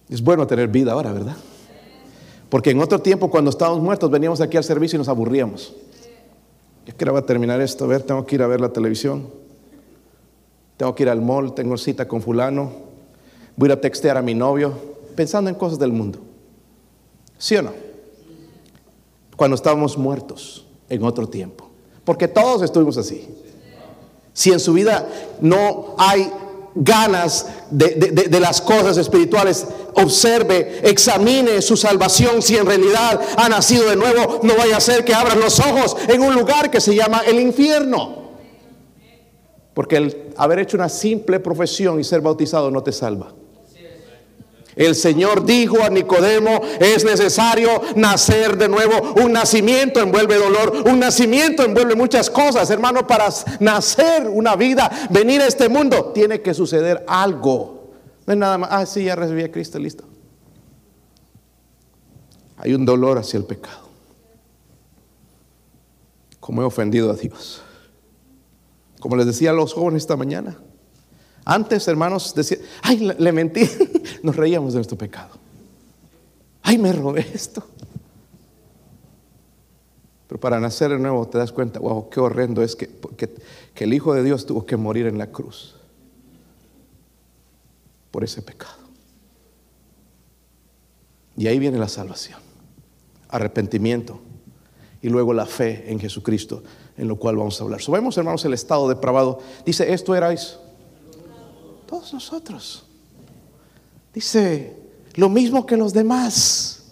[0.09, 1.37] Es bueno tener vida ahora, ¿verdad?
[2.49, 5.75] Porque en otro tiempo, cuando estábamos muertos, veníamos aquí al servicio y nos aburríamos.
[6.87, 9.29] Yo quiero va a terminar esto, a ver, tengo que ir a ver la televisión.
[10.79, 12.73] Tengo que ir al mall, tengo cita con fulano.
[13.57, 14.73] Voy a textear a mi novio,
[15.15, 16.21] pensando en cosas del mundo.
[17.37, 17.73] ¿Sí o no?
[19.37, 21.68] Cuando estábamos muertos en otro tiempo.
[22.09, 23.29] Porque todos estuvimos así.
[24.33, 25.07] Si en su vida
[25.43, 26.33] no hay
[26.75, 33.97] ganas de, las cosas espirituales, observe, examine su salvación, si en realidad ha nacido de
[33.97, 37.21] nuevo, no vaya a ser que abran los ojos en un lugar que se llama
[37.27, 38.31] el infierno.
[39.75, 43.35] Porque el haber hecho una simple profesión y ser bautizado no te salva.
[44.77, 49.15] El Señor dijo a Nicodemo, es necesario nacer de nuevo.
[49.23, 53.29] Un nacimiento envuelve dolor, un nacimiento envuelve muchas cosas, hermano, para
[53.61, 57.93] nacer una vida, venir a este mundo, tiene que suceder algo.
[58.27, 60.05] No es nada más, ah, sí, ya recibí a Cristo, listo.
[62.59, 63.89] Hay un dolor hacia el pecado.
[66.41, 67.63] Como he ofendido a Dios.
[69.01, 70.59] Como les decía a los jóvenes esta mañana,
[71.51, 73.63] antes, hermanos, decía, ay, le, mentí.
[74.23, 75.31] Nos reíamos de nuestro pecado.
[76.63, 77.65] Ay, me robé esto.
[80.27, 83.95] Pero para nacer de nuevo te das cuenta, wow, qué horrendo es que, que, el
[83.95, 85.77] Hijo de Dios tuvo que morir en la cruz
[88.11, 88.77] por ese pecado.
[91.35, 92.41] Y ahí viene la salvación,
[93.31, 94.21] arrepentimiento
[95.01, 96.63] y luego la fe en Jesucristo,
[96.99, 97.81] en lo cual vamos a hablar.
[97.81, 99.39] Subemos, hermanos, el estado depravado.
[99.65, 100.59] Dice, esto erais
[101.89, 102.85] todos nosotros.
[104.13, 104.77] Dice,
[105.15, 106.83] lo mismo que los demás.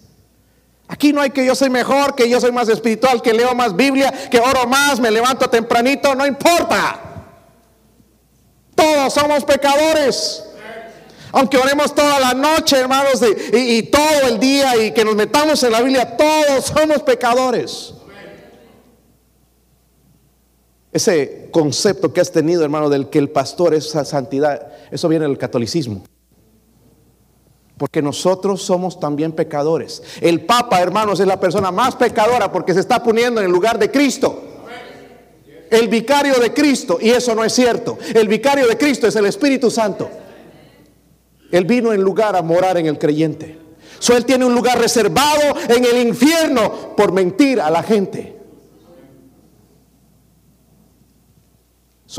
[0.88, 3.76] Aquí no hay que yo soy mejor, que yo soy más espiritual, que leo más
[3.76, 7.00] Biblia, que oro más, me levanto tempranito, no importa.
[8.74, 10.44] Todos somos pecadores.
[11.32, 13.20] Aunque oremos toda la noche, hermanos,
[13.52, 17.92] y, y todo el día y que nos metamos en la Biblia, todos somos pecadores.
[20.96, 25.36] Ese concepto que has tenido, hermano, del que el pastor es santidad, eso viene del
[25.36, 26.04] catolicismo.
[27.76, 30.02] Porque nosotros somos también pecadores.
[30.22, 33.78] El Papa, hermanos, es la persona más pecadora porque se está poniendo en el lugar
[33.78, 34.42] de Cristo.
[35.70, 37.98] El vicario de Cristo, y eso no es cierto.
[38.14, 40.08] El vicario de Cristo es el Espíritu Santo.
[41.52, 43.58] Él vino en lugar a morar en el creyente.
[43.98, 48.35] So, él tiene un lugar reservado en el infierno por mentir a la gente.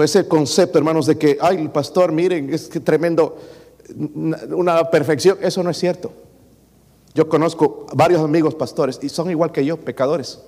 [0.03, 3.37] Ese concepto, hermanos, de que, ay, el pastor, miren, es que tremendo,
[4.49, 6.11] una perfección, eso no es cierto.
[7.13, 10.39] Yo conozco varios amigos pastores y son igual que yo, pecadores.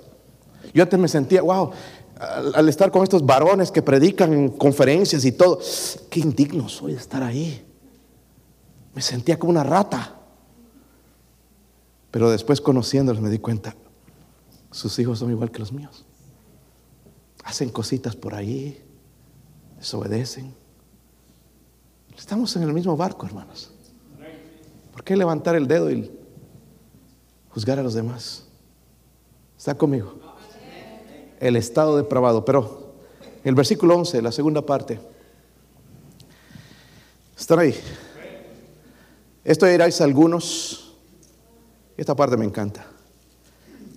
[0.73, 1.71] Yo antes me sentía, wow,
[2.19, 5.59] al, al estar con estos varones que predican en conferencias y todo,
[6.09, 7.65] qué indigno soy de estar ahí.
[8.93, 10.15] Me sentía como una rata.
[12.11, 13.75] Pero después conociéndolos me di cuenta,
[14.71, 16.05] sus hijos son igual que los míos.
[17.43, 18.83] Hacen cositas por ahí,
[19.79, 20.53] desobedecen.
[22.17, 23.71] Estamos en el mismo barco, hermanos.
[24.91, 26.11] ¿Por qué levantar el dedo y
[27.49, 28.45] juzgar a los demás?
[29.57, 30.19] ¿Está conmigo?
[31.39, 32.45] El estado depravado.
[32.45, 32.93] Pero
[33.43, 34.99] el versículo 11, la segunda parte.
[37.37, 37.73] Están ahí.
[39.45, 40.89] Esto iráis algunos
[41.99, 42.85] esta parte me encanta.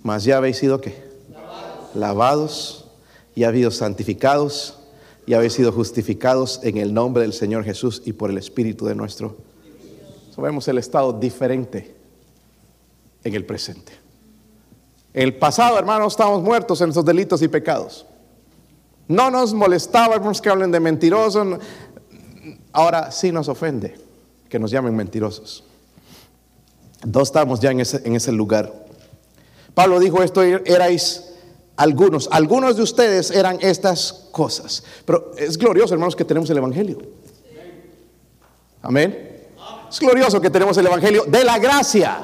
[0.03, 1.09] Mas ya habéis sido qué?
[1.31, 1.95] Lavados.
[1.95, 2.85] Lavados
[3.33, 4.82] y habéis sido santificados
[5.25, 8.95] y habéis sido justificados en el nombre del Señor Jesús y por el Espíritu de
[8.95, 9.37] nuestro.
[10.35, 11.95] Sabemos el estado diferente
[13.23, 13.93] en el presente.
[15.13, 18.05] En el pasado, hermanos, estábamos muertos en nuestros delitos y pecados.
[19.07, 21.59] No nos molestaba, que hablen de mentirosos.
[22.71, 23.95] Ahora sí nos ofende
[24.49, 25.63] que nos llamen mentirosos.
[27.05, 28.73] Dos estamos ya en ese, en ese lugar.
[29.73, 31.32] Pablo dijo esto, erais
[31.75, 34.83] algunos, algunos de ustedes eran estas cosas.
[35.05, 36.99] Pero es glorioso, hermanos, que tenemos el Evangelio.
[38.81, 39.47] Amén.
[39.89, 42.23] Es glorioso que tenemos el Evangelio de la gracia.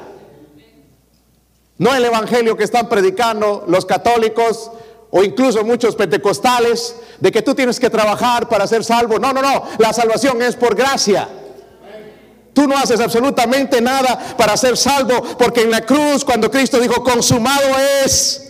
[1.78, 4.70] No el Evangelio que están predicando los católicos
[5.10, 9.18] o incluso muchos pentecostales de que tú tienes que trabajar para ser salvo.
[9.18, 9.64] No, no, no.
[9.78, 11.28] La salvación es por gracia.
[12.52, 17.02] Tú no haces absolutamente nada para ser salvo, porque en la cruz, cuando Cristo dijo,
[17.02, 17.68] consumado
[18.04, 18.49] es,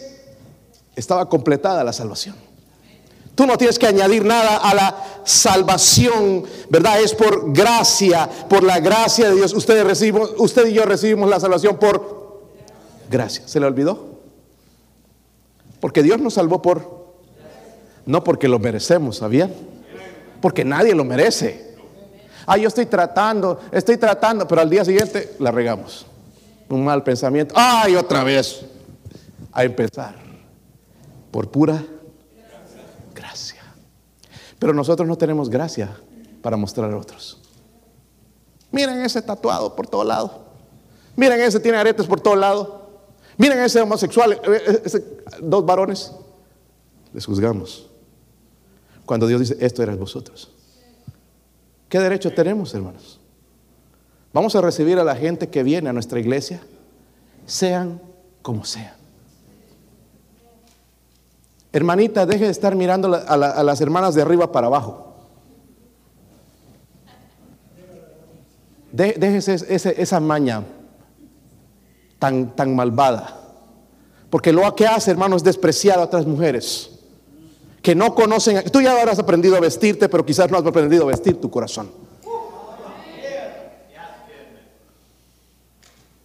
[0.97, 2.37] estaba completada la salvación.
[3.35, 7.01] Tú no tienes que añadir nada a la salvación, ¿verdad?
[7.01, 9.55] Es por gracia, por la gracia de Dios.
[9.55, 12.43] Ustedes recibimos, usted y yo recibimos la salvación por
[13.11, 13.47] gracia.
[13.47, 14.19] ¿Se le olvidó?
[15.81, 17.15] Porque Dios nos salvó por,
[18.05, 19.53] no porque lo merecemos, ¿sabían?
[20.43, 21.77] Porque nadie lo merece.
[22.47, 26.07] Ah, yo estoy tratando, estoy tratando, pero al día siguiente la regamos.
[26.69, 27.55] Un mal pensamiento.
[27.57, 28.61] Ay, otra vez.
[29.53, 30.30] A empezar.
[31.31, 31.85] Por pura
[33.15, 33.63] gracia.
[34.59, 35.97] Pero nosotros no tenemos gracia
[36.43, 37.41] para mostrar a otros.
[38.73, 40.45] Miren ese tatuado por todo lado.
[41.17, 42.91] Miren ese tiene aretes por todo lado.
[43.37, 46.13] Miren ese homosexual, eh, eh, dos varones.
[47.13, 47.89] Les juzgamos.
[49.07, 50.51] Cuando Dios dice, esto eran vosotros.
[51.89, 53.19] ¿Qué derecho tenemos, hermanos?
[54.33, 56.61] Vamos a recibir a la gente que viene a nuestra iglesia,
[57.47, 58.01] sean
[58.43, 59.00] como sean.
[61.73, 65.07] Hermanita, deje de estar mirando a, las hermanas de arriba para abajo.
[68.93, 70.65] déjese esa maña
[72.19, 73.37] tan, malvada.
[74.29, 76.91] Porque lo que hace, hermano, es despreciar a otras mujeres
[77.83, 81.07] que no conocen, tú ya habrás aprendido a vestirte, pero quizás no has aprendido a
[81.07, 81.91] vestir tu corazón.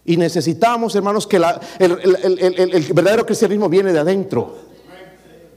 [0.04, 4.54] Y necesitamos, hermanos, que el, verdadero cristianismo viene de adentro.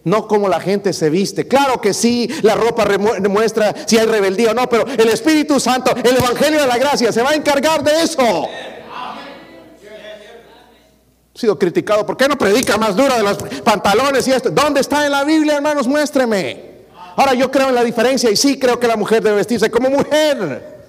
[0.03, 1.47] No como la gente se viste.
[1.47, 5.93] Claro que sí, la ropa demuestra si hay rebeldía o no, pero el Espíritu Santo,
[5.95, 8.47] el Evangelio de la Gracia, se va a encargar de eso
[11.39, 12.05] sido criticado.
[12.05, 14.49] ¿Por qué no predica más dura de los pantalones y esto?
[14.51, 15.87] ¿Dónde está en la Biblia, hermanos?
[15.87, 16.69] Muéstreme.
[17.15, 19.89] Ahora yo creo en la diferencia y sí creo que la mujer debe vestirse como
[19.89, 20.79] mujer.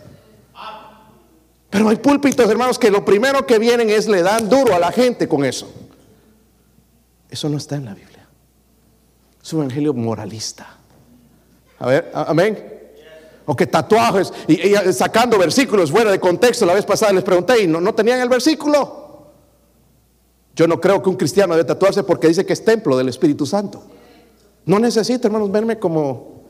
[1.70, 4.90] Pero hay púlpitos, hermanos, que lo primero que vienen es le dan duro a la
[4.90, 5.72] gente con eso.
[7.28, 8.09] Eso no está en la Biblia.
[9.42, 10.66] Es un evangelio moralista.
[11.78, 12.78] A ver, amén.
[13.46, 16.66] O que tatuajes y, sacando versículos fuera de contexto.
[16.66, 19.00] La vez pasada les pregunté y no, no tenían el versículo.
[20.54, 23.46] Yo no creo que un cristiano debe tatuarse porque dice que es templo del Espíritu
[23.46, 23.82] Santo.
[24.66, 26.42] No necesito, hermanos, verme como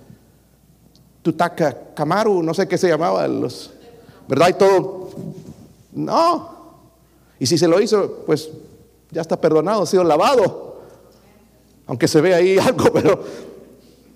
[1.22, 3.70] Tutaka Kamaru, no sé qué se llamaba, los,
[4.26, 4.48] ¿verdad?
[4.48, 5.10] Y todo.
[5.92, 6.60] No.
[7.38, 8.50] Y si se lo hizo, pues
[9.10, 10.69] ya está perdonado, ha sido lavado.
[11.90, 13.24] Aunque se ve ahí algo, pero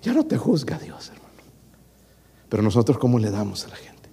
[0.01, 1.43] ya no te juzga Dios, hermano.
[2.47, 4.09] Pero nosotros, ¿cómo le damos a la gente?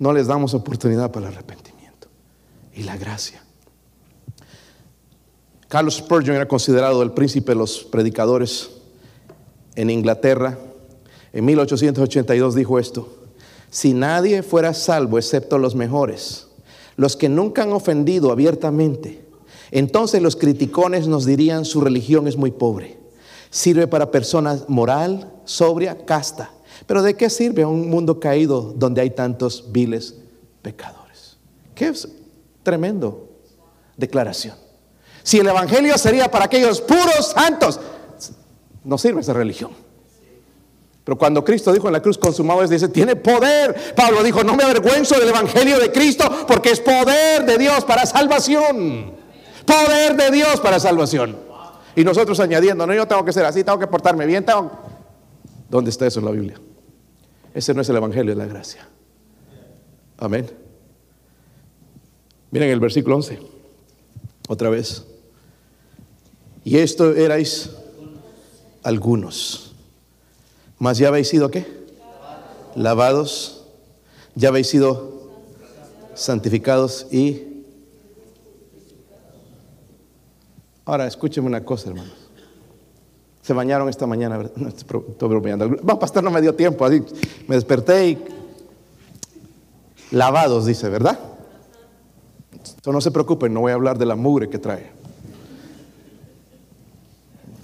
[0.00, 2.08] No les damos oportunidad para el arrepentimiento.
[2.74, 3.42] y la gracia.
[5.68, 8.70] Carlos Spurgeon era considerado el príncipe de los predicadores
[9.76, 10.58] en Inglaterra.
[11.32, 13.08] En 1882 dijo esto,
[13.70, 16.48] si nadie fuera salvo excepto los mejores,
[16.96, 19.24] los que nunca han ofendido abiertamente,
[19.70, 22.98] entonces los criticones nos dirían su religión es muy pobre.
[23.50, 26.50] Sirve para personas moral, sobria, casta.
[26.86, 30.16] Pero ¿de qué sirve a un mundo caído donde hay tantos viles
[30.62, 31.38] pecadores?
[31.74, 31.92] Qué
[32.62, 33.28] tremendo
[33.96, 34.56] declaración.
[35.22, 37.80] Si el Evangelio sería para aquellos puros santos,
[38.84, 39.72] no sirve esa religión.
[41.02, 43.94] Pero cuando Cristo dijo en la cruz consumado es, dice, tiene poder.
[43.94, 48.06] Pablo dijo, no me avergüenzo del Evangelio de Cristo porque es poder de Dios para
[48.06, 49.12] salvación.
[49.66, 51.36] Poder de Dios para salvación.
[51.96, 54.44] Y nosotros añadiendo, no, yo tengo que ser así, tengo que portarme bien.
[55.68, 56.60] ¿Dónde está eso en la Biblia?
[57.54, 58.86] Ese no es el Evangelio de la gracia.
[60.18, 60.50] Amén.
[62.50, 63.40] Miren el versículo 11.
[64.48, 65.04] Otra vez.
[66.64, 67.70] Y esto erais
[68.82, 69.74] algunos.
[70.78, 71.66] Mas ya habéis sido qué?
[72.74, 73.64] Lavados.
[74.34, 75.30] Ya habéis sido
[76.14, 77.55] santificados y...
[80.86, 82.14] Ahora escúcheme una cosa, hermanos.
[83.42, 84.52] Se bañaron esta mañana, ¿verdad?
[84.56, 85.68] No, estoy bromeando.
[85.84, 86.84] Va, pastor, no me dio tiempo.
[86.84, 87.02] Así
[87.46, 88.18] me desperté y
[90.12, 91.18] lavados, dice, ¿verdad?
[92.52, 94.90] Entonces no se preocupen, no voy a hablar de la mugre que trae.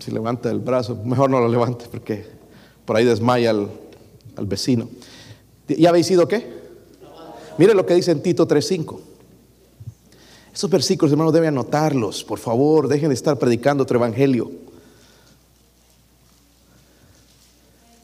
[0.01, 2.27] Si levanta el brazo, mejor no lo levante porque
[2.85, 3.71] por ahí desmaya al,
[4.47, 4.89] vecino.
[5.69, 6.61] ¿Ya habéis sido qué?
[7.57, 9.12] Mire lo que dice en Tito 3.5.
[10.55, 12.23] Esos versículos, hermanos, deben anotarlos.
[12.25, 14.51] Por favor, dejen de estar predicando otro evangelio.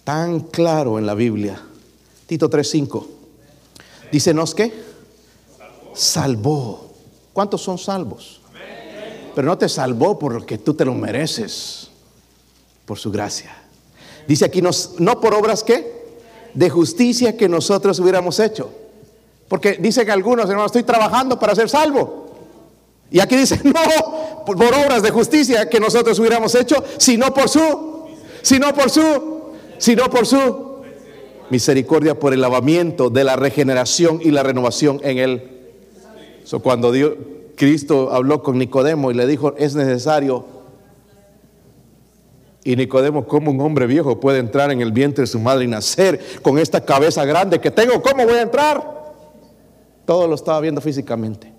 [0.05, 1.61] Tan claro en la Biblia.
[2.27, 3.07] Tito 3.5.
[4.11, 4.73] Dícenos que
[5.95, 6.95] salvó.
[7.35, 8.41] ¿Cuántos son salvos?
[9.35, 11.91] Pero no te salvó porque tú te lo mereces
[12.87, 13.55] por su gracia.
[14.27, 15.99] Dice aquí, no por obras que,
[16.55, 18.71] de justicia que nosotros hubiéramos hecho.
[19.49, 22.28] Porque dicen algunos, hermanos, estoy trabajando para ser salvo.
[23.11, 28.07] Y aquí dice, no por, obras de justicia que nosotros hubiéramos hecho, sino por su,
[28.43, 30.83] sino por su, sino por su
[31.51, 35.51] misericordia, por el lavamiento de la regeneración y la renovación en él.
[36.45, 37.15] So, cuando Dios,
[37.57, 40.59] Cristo habló con Nicodemo y le dijo, es necesario
[42.69, 45.69] y Nicodemo, ¿cómo un hombre viejo puede entrar en el vientre de su madre y
[45.69, 48.03] nacer con esta cabeza grande que tengo?
[48.03, 49.15] ¿Cómo voy a entrar?
[50.05, 51.58] Todo lo estaba viendo físicamente.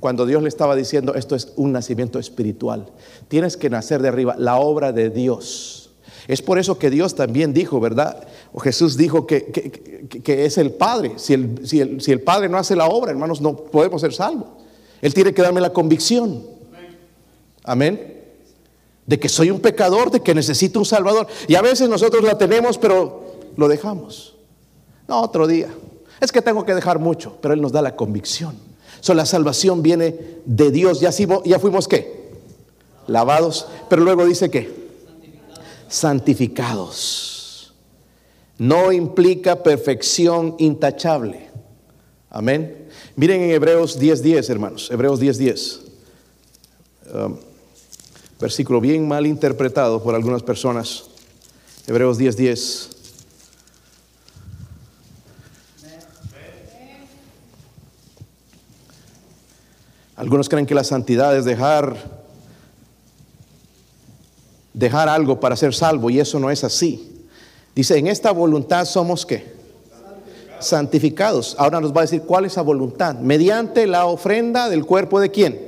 [0.00, 2.86] Cuando Dios le estaba diciendo, esto es un nacimiento espiritual.
[3.28, 5.90] Tienes que nacer de arriba, la obra de Dios.
[6.28, 8.26] Es por eso que Dios también dijo, ¿verdad?
[8.52, 11.12] O Jesús dijo que, que, es el Padre.
[11.16, 14.12] Si el, si, el, si el Padre no hace la obra, hermanos, no podemos ser
[14.12, 14.48] salvos.
[15.00, 16.42] Él tiene que darme la convicción.
[17.62, 18.16] Amén
[19.06, 21.26] de que soy un pecador, de que necesito un Salvador.
[21.46, 24.36] Y a veces nosotros la tenemos, pero lo dejamos.
[25.08, 25.68] No, otro día.
[26.20, 28.56] Es que tengo que dejar mucho, pero Él nos da la convicción.
[29.06, 30.98] So, la salvación viene de Dios.
[30.98, 31.12] Ya,
[31.60, 32.32] fuimos qué?
[33.06, 33.68] Lavados.
[33.88, 34.68] Pero luego dice que
[35.86, 37.72] santificados.
[38.58, 41.50] No implica perfección intachable.
[42.30, 42.88] Amén.
[43.14, 44.90] Miren en Hebreos 10:10, hermanos.
[44.90, 45.82] Hebreos 10:10.
[47.14, 47.36] Um,
[48.40, 51.04] Versículo bien mal interpretado por algunas personas.
[51.86, 52.34] Hebreos 10:10.
[52.34, 52.95] 10.
[60.16, 62.26] Algunos creen que la santidad es dejar
[64.72, 67.24] dejar algo para ser salvo y eso no es así.
[67.74, 69.54] Dice, en esta voluntad somos qué?
[70.60, 71.56] Santificados.
[71.58, 73.14] Ahora nos va a decir cuál es esa voluntad.
[73.16, 75.66] Mediante la ofrenda del cuerpo de quién?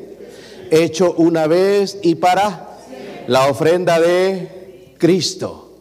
[0.70, 2.78] hecho una vez y para
[3.26, 5.78] la ofrenda de Cristo.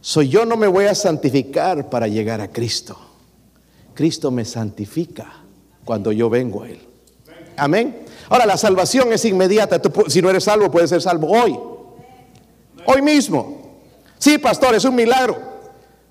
[0.00, 2.96] Soy yo no me voy a santificar para llegar a Cristo.
[3.94, 5.39] Cristo me santifica
[5.84, 6.80] cuando yo vengo a Él.
[7.56, 8.04] Amén.
[8.28, 9.80] Ahora la salvación es inmediata.
[10.08, 11.58] si no eres salvo, puedes ser salvo hoy.
[12.86, 13.60] Hoy mismo.
[14.18, 15.50] Sí, pastor, es un milagro.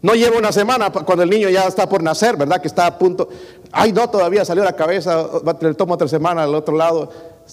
[0.01, 2.61] No lleva una semana cuando el niño ya está por nacer, ¿verdad?
[2.61, 3.30] Que está a punto.
[3.72, 5.28] Ay, no, todavía salió la cabeza,
[5.61, 7.09] le toma otra semana al otro lado.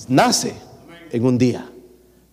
[0.09, 0.55] Nace
[1.11, 1.69] en un día,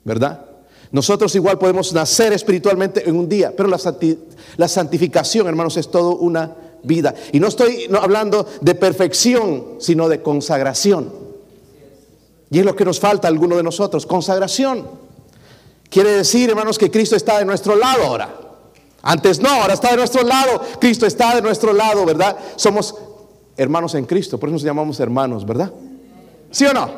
[0.03, 0.45] ¿verdad?
[0.91, 6.55] Nosotros igual podemos nacer espiritualmente en un día, pero la, santificación, hermanos, es todo una
[6.83, 7.13] vida.
[7.31, 11.11] Y no estoy hablando de perfección, sino de consagración.
[12.49, 14.87] Y es lo que nos falta a alguno de nosotros, consagración.
[15.89, 18.29] Quiere decir, hermanos, que Cristo está de nuestro lado ahora.
[19.01, 20.61] Antes no, ahora está de nuestro lado.
[20.79, 22.37] Cristo está de nuestro lado, ¿verdad?
[22.55, 22.95] Somos
[23.57, 25.71] hermanos en Cristo, por eso nos llamamos hermanos, ¿verdad?
[26.51, 26.89] ¿Sí o no?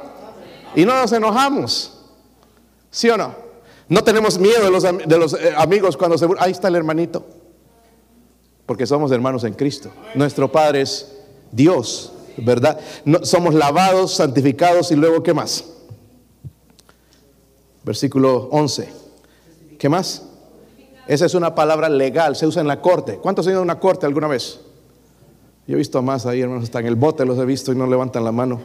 [0.76, 2.00] Y no nos enojamos.
[2.92, 3.36] ¿Sí o no?
[3.88, 6.28] No tenemos miedo de los, de los eh, amigos cuando se...
[6.40, 7.26] Ahí está el hermanito.
[8.66, 9.92] Porque somos hermanos en Cristo.
[10.16, 11.12] Nuestro Padre es
[11.52, 12.80] Dios, ¿verdad?
[13.24, 15.64] somos lavados, santificados y luego, ¿qué más?
[17.84, 18.90] Versículo 11.
[19.78, 20.24] ¿Qué más?
[21.08, 23.18] Esa es una palabra legal, se usa en la corte.
[23.18, 24.60] ¿Cuántos han ido a una corte alguna vez?
[25.68, 27.86] Yo he visto más ahí, hermanos, hasta en el bote los he visto y no
[27.88, 28.62] levantan la mano.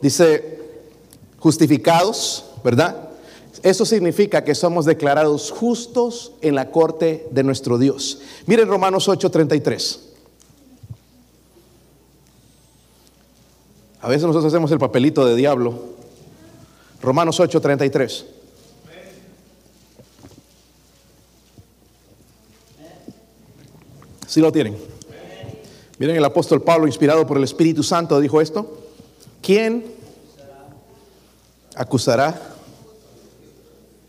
[0.00, 0.60] Dice,
[1.38, 3.03] justificados, ¿verdad?
[3.64, 8.20] Eso significa que somos declarados justos en la corte de nuestro Dios.
[8.44, 10.00] Miren Romanos 8:33.
[14.02, 15.78] A veces nosotros hacemos el papelito de diablo.
[17.00, 18.26] Romanos 8:33.
[24.26, 24.76] ¿Sí lo tienen?
[25.98, 28.78] Miren, el apóstol Pablo, inspirado por el Espíritu Santo, dijo esto.
[29.40, 29.86] ¿Quién
[31.76, 32.53] acusará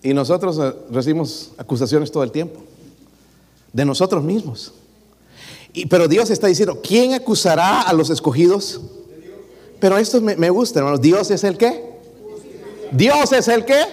[0.06, 2.62] y nosotros eh, recibimos acusaciones todo el tiempo,
[3.74, 4.72] de nosotros mismos.
[5.74, 8.82] Y, pero Dios está diciendo, ¿quién acusará a los escogidos?
[9.80, 11.02] Pero esto me, gusta, hermanos.
[11.02, 11.84] ¿Dios es el qué?
[12.92, 13.84] ¿Dios es el qué?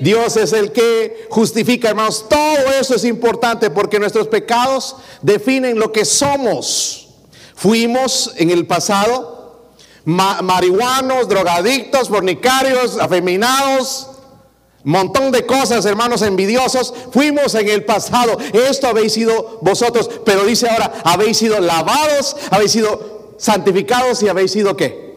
[0.00, 2.24] Dios es el que justifica, hermanos.
[2.26, 7.08] Todo eso es importante porque nuestros pecados definen lo que somos.
[7.54, 9.34] Fuimos en el pasado
[10.06, 14.08] marihuanos, drogadictos, fornicarios, afeminados,
[14.84, 18.36] Montón de cosas, hermanos envidiosos, fuimos en el pasado.
[18.52, 24.52] Esto habéis sido vosotros, pero dice ahora, habéis sido lavados, habéis sido santificados y habéis
[24.52, 25.16] sido qué?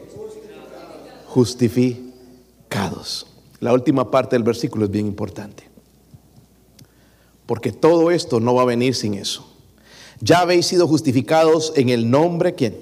[1.28, 3.28] Justificados.
[3.59, 5.68] La última parte del versículo es bien importante.
[7.45, 9.45] Porque todo esto no va a venir sin eso.
[10.22, 12.78] Ya habéis sido justificados en el nombre, ¿quién?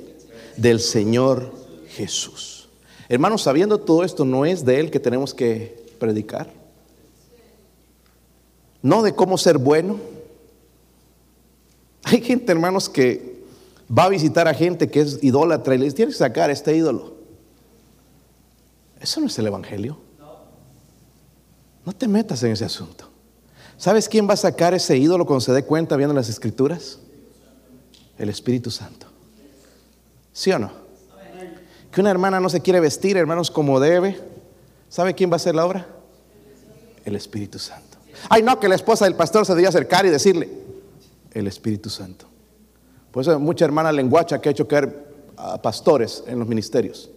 [0.56, 1.52] Del Señor
[1.90, 2.70] Jesús.
[3.10, 6.65] Hermanos, sabiendo todo esto, no es de Él que tenemos que predicar
[8.86, 10.00] no de cómo ser bueno.
[12.04, 13.44] Hay gente, hermanos, que
[13.90, 17.16] va a visitar a gente que es idólatra y les tiene que sacar este ídolo.
[19.02, 19.98] Eso no es el Evangelio.
[21.84, 23.10] No te metas en ese asunto.
[23.76, 27.00] ¿Sabes quién va a sacar ese ídolo cuando se dé cuenta viendo las escrituras?
[28.20, 29.08] El Espíritu Santo.
[30.32, 30.72] ¿Sí o no?
[31.92, 34.22] Que una hermana no se quiere vestir, hermanos, como debe.
[34.90, 35.88] ¿Sabe quién va a hacer la obra?
[37.04, 37.95] El Espíritu Santo.
[38.30, 40.50] Ay, no, que la esposa del pastor se debía acercar y decirle,
[41.34, 42.26] el Espíritu Santo.
[43.12, 45.06] Por eso hay mucha hermana lenguacha que ha hecho caer
[45.38, 47.10] a pastores en los ministerios.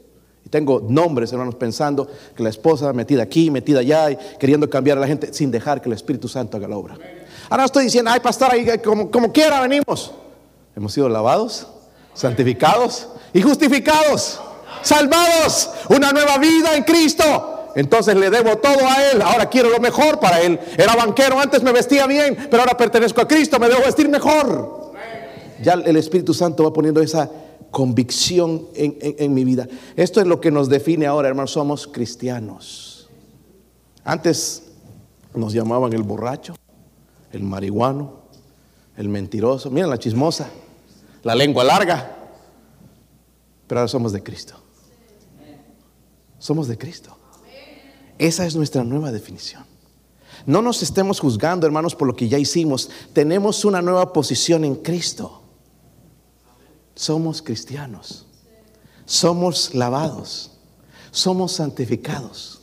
[0.45, 4.99] Y tengo nombres, hermanos, pensando que la esposa metida aquí, metida allá, y queriendo cambiar
[4.99, 6.99] a la gente sin dejar que el Espíritu Santo haga la obra.
[7.51, 10.13] Ahora estoy diciendo, ay, pastor, ahí, como, como quiera venimos.
[10.77, 11.67] Hemos sido lavados,
[12.15, 14.41] santificados y justificados,
[14.83, 17.58] salvados, una nueva vida en Cristo.
[17.79, 19.23] Entonces le debo todo a Él.
[19.23, 20.59] Ahora quiero lo mejor para Él.
[20.77, 24.95] Era banquero, antes me vestía bien, pero ahora pertenezco a Cristo, me debo vestir mejor.
[25.63, 27.31] Ya el Espíritu Santo va poniendo esa
[27.71, 29.69] convicción en, mi vida.
[29.95, 31.53] Esto es lo que nos define ahora, hermanos.
[31.53, 33.09] Somos cristianos.
[34.03, 34.65] Antes
[35.33, 36.57] nos llamaban el borracho,
[37.31, 38.23] el marihuano,
[38.97, 39.71] el mentiroso.
[39.71, 40.51] Miren la chismosa,
[41.23, 42.17] la lengua larga.
[43.69, 44.57] Pero ahora somos de Cristo.
[46.41, 47.18] Somos de Cristo.
[48.19, 49.65] Esa es nuestra nueva definición.
[50.47, 52.91] No nos estemos juzgando, hermanos, por lo que ya hicimos.
[53.13, 55.43] Tenemos una nueva posición en Cristo.
[56.95, 58.27] Somos cristianos.
[59.05, 60.53] Somos lavados.
[61.11, 62.61] Somos santificados.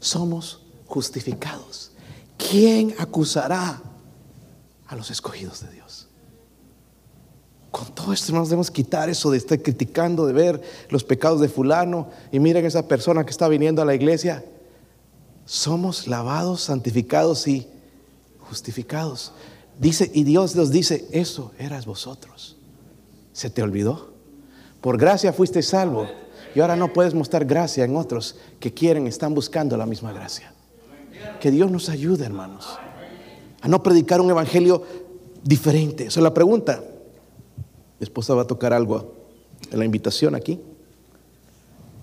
[0.00, 1.92] Somos justificados.
[2.36, 3.82] ¿Quién acusará
[4.86, 6.08] a los escogidos de Dios?
[7.70, 11.48] Con todo esto, hermanos, debemos quitar eso de estar criticando, de ver los pecados de
[11.48, 12.10] fulano.
[12.30, 14.44] Y miren esa persona que está viniendo a la iglesia
[15.46, 17.66] somos lavados, santificados y
[18.40, 19.32] justificados.
[19.78, 22.56] Dice, y Dios nos dice, eso eras vosotros.
[23.32, 24.12] ¿Se te olvidó?
[24.80, 26.06] Por gracia fuiste salvo.
[26.54, 30.52] Y ahora no puedes mostrar gracia en otros que quieren, están buscando la misma gracia.
[31.40, 32.78] Que Dios nos ayude, hermanos,
[33.60, 34.84] a no predicar un evangelio
[35.42, 36.06] diferente.
[36.06, 36.82] Esa es la pregunta.
[37.98, 39.14] Mi esposa va a tocar algo
[39.70, 40.60] en la invitación aquí.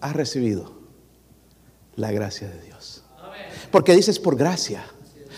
[0.01, 0.71] ¿Has recibido
[1.95, 3.00] la gracia de Dios?
[3.71, 4.83] Porque dices por gracia.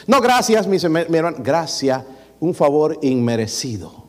[0.07, 2.05] No gracias, mi, hermano, gracia,
[2.39, 4.03] un favor inmerecido.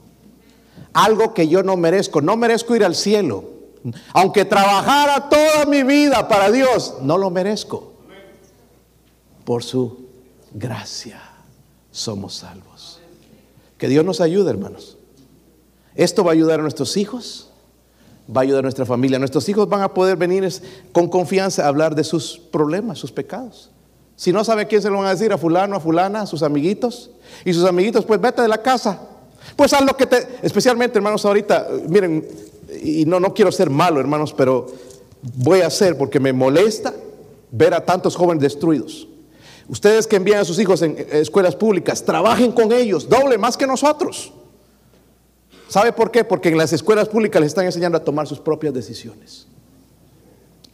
[0.92, 2.20] Algo que yo no merezco.
[2.20, 3.44] No merezco ir al cielo.
[4.12, 7.92] Aunque trabajara toda mi vida para Dios, no lo merezco.
[9.44, 10.06] Por su
[10.52, 11.20] gracia
[11.90, 13.00] somos salvos.
[13.76, 14.96] Que Dios nos ayude, hermanos.
[15.94, 17.50] Esto va a ayudar a nuestros hijos,
[18.34, 19.18] va a ayudar a nuestra familia.
[19.18, 20.48] Nuestros hijos van a poder venir
[20.92, 23.70] con confianza a hablar de sus problemas, sus pecados.
[24.16, 26.42] Si no sabe quién se lo van a decir, a fulano, a fulana, a sus
[26.42, 27.10] amiguitos.
[27.44, 29.00] Y sus amiguitos, pues vete de la casa.
[29.56, 32.26] Pues haz lo que te, especialmente hermanos, ahorita, miren,
[32.82, 34.66] y no, no quiero ser malo, hermanos, pero
[35.36, 36.94] voy a hacer porque me molesta
[37.50, 39.08] ver a tantos jóvenes destruidos.
[39.68, 43.66] Ustedes que envían a sus hijos en escuelas públicas, trabajen con ellos, doble más que
[43.66, 44.32] nosotros.
[45.68, 46.24] ¿Sabe por qué?
[46.24, 49.46] Porque en las escuelas públicas les están enseñando a tomar sus propias decisiones.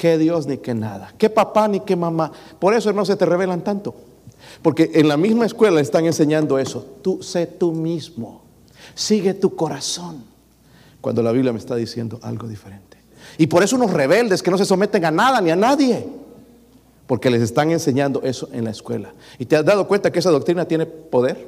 [0.01, 2.33] Que Dios ni que nada, que papá ni que mamá.
[2.59, 3.95] Por eso no se te revelan tanto.
[4.63, 6.87] Porque en la misma escuela están enseñando eso.
[7.03, 8.41] Tú sé tú mismo.
[8.95, 10.25] Sigue tu corazón.
[11.03, 12.97] Cuando la Biblia me está diciendo algo diferente.
[13.37, 16.09] Y por eso unos rebeldes que no se someten a nada ni a nadie.
[17.07, 19.13] Porque les están enseñando eso en la escuela.
[19.39, 21.47] ¿Y te has dado cuenta que esa doctrina tiene poder?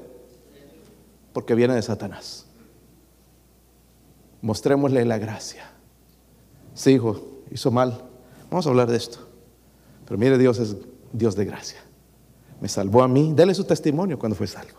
[1.32, 2.44] Porque viene de Satanás.
[4.42, 5.70] Mostrémosle la gracia.
[6.74, 8.11] Sí, hijo, hizo mal.
[8.52, 9.16] Vamos a hablar de esto.
[10.04, 10.76] Pero mire, Dios es
[11.10, 11.80] Dios de gracia.
[12.60, 13.32] Me salvó a mí.
[13.34, 14.76] Dele su testimonio cuando fue salvo.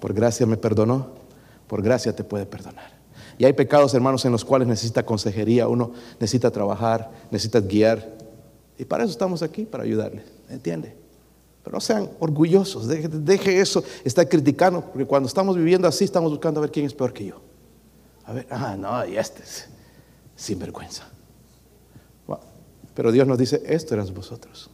[0.00, 1.08] Por gracia me perdonó.
[1.66, 2.90] Por gracia te puede perdonar.
[3.36, 5.68] Y hay pecados, hermanos, en los cuales necesita consejería.
[5.68, 8.16] Uno necesita trabajar, necesita guiar.
[8.78, 10.24] Y para eso estamos aquí, para ayudarle.
[10.48, 10.96] ¿Entiende?
[11.62, 12.88] Pero no sean orgullosos.
[12.88, 13.84] Deje, eso.
[14.04, 14.80] Está criticando.
[14.80, 17.42] Porque cuando estamos viviendo así, estamos buscando a ver quién es peor que yo.
[18.24, 19.68] A ver, ah, no, y este es
[20.34, 21.12] sinvergüenza.
[22.94, 24.70] Pero Dios nos dice, esto eras vosotros.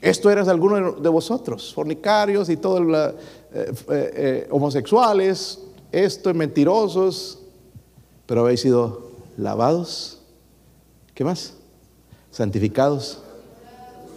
[0.00, 3.14] Esto eras alguno de vosotros, fornicarios y todos los eh,
[3.52, 5.58] eh, eh, homosexuales,
[5.90, 7.40] esto mentirosos,
[8.26, 10.20] pero habéis sido lavados.
[11.14, 11.54] ¿Qué más?
[12.30, 13.18] Santificados.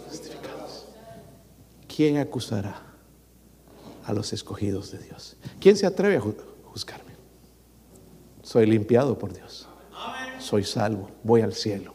[0.08, 0.84] Santificados.
[1.88, 2.80] ¿Quién acusará
[4.04, 5.36] a los escogidos de Dios?
[5.58, 6.20] ¿Quién se atreve a
[6.70, 7.12] juzgarme?
[8.42, 9.66] Soy limpiado por Dios.
[10.38, 11.08] Soy salvo.
[11.24, 11.91] Voy al cielo.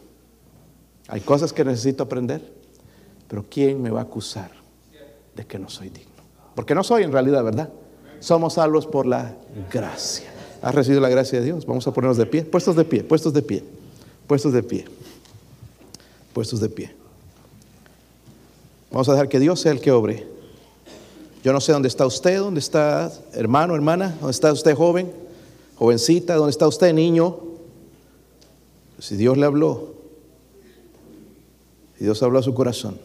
[1.07, 2.41] Hay cosas que necesito aprender,
[3.27, 4.51] pero ¿quién me va a acusar
[5.35, 6.11] de que no soy digno?
[6.55, 7.69] Porque no soy en realidad, ¿verdad?
[8.19, 9.35] Somos salvos por la
[9.71, 10.29] gracia.
[10.61, 11.65] ¿Has recibido la gracia de Dios?
[11.65, 12.43] Vamos a ponernos de pie.
[12.43, 13.63] Puestos de pie, puestos de pie,
[14.25, 14.85] puestos de pie,
[16.33, 16.95] puestos de pie.
[18.91, 20.27] Vamos a dejar que Dios sea el que obre.
[21.43, 25.27] Yo no sé dónde está usted, dónde está hermano, hermana, dónde está usted joven
[25.77, 27.37] jovencita, ¿dónde está usted, niño?
[28.99, 29.93] Si Dios le habló,
[31.97, 32.99] si Dios habló a su corazón,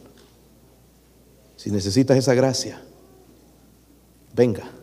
[1.57, 2.82] si necesitas esa gracia,
[4.34, 4.82] venga.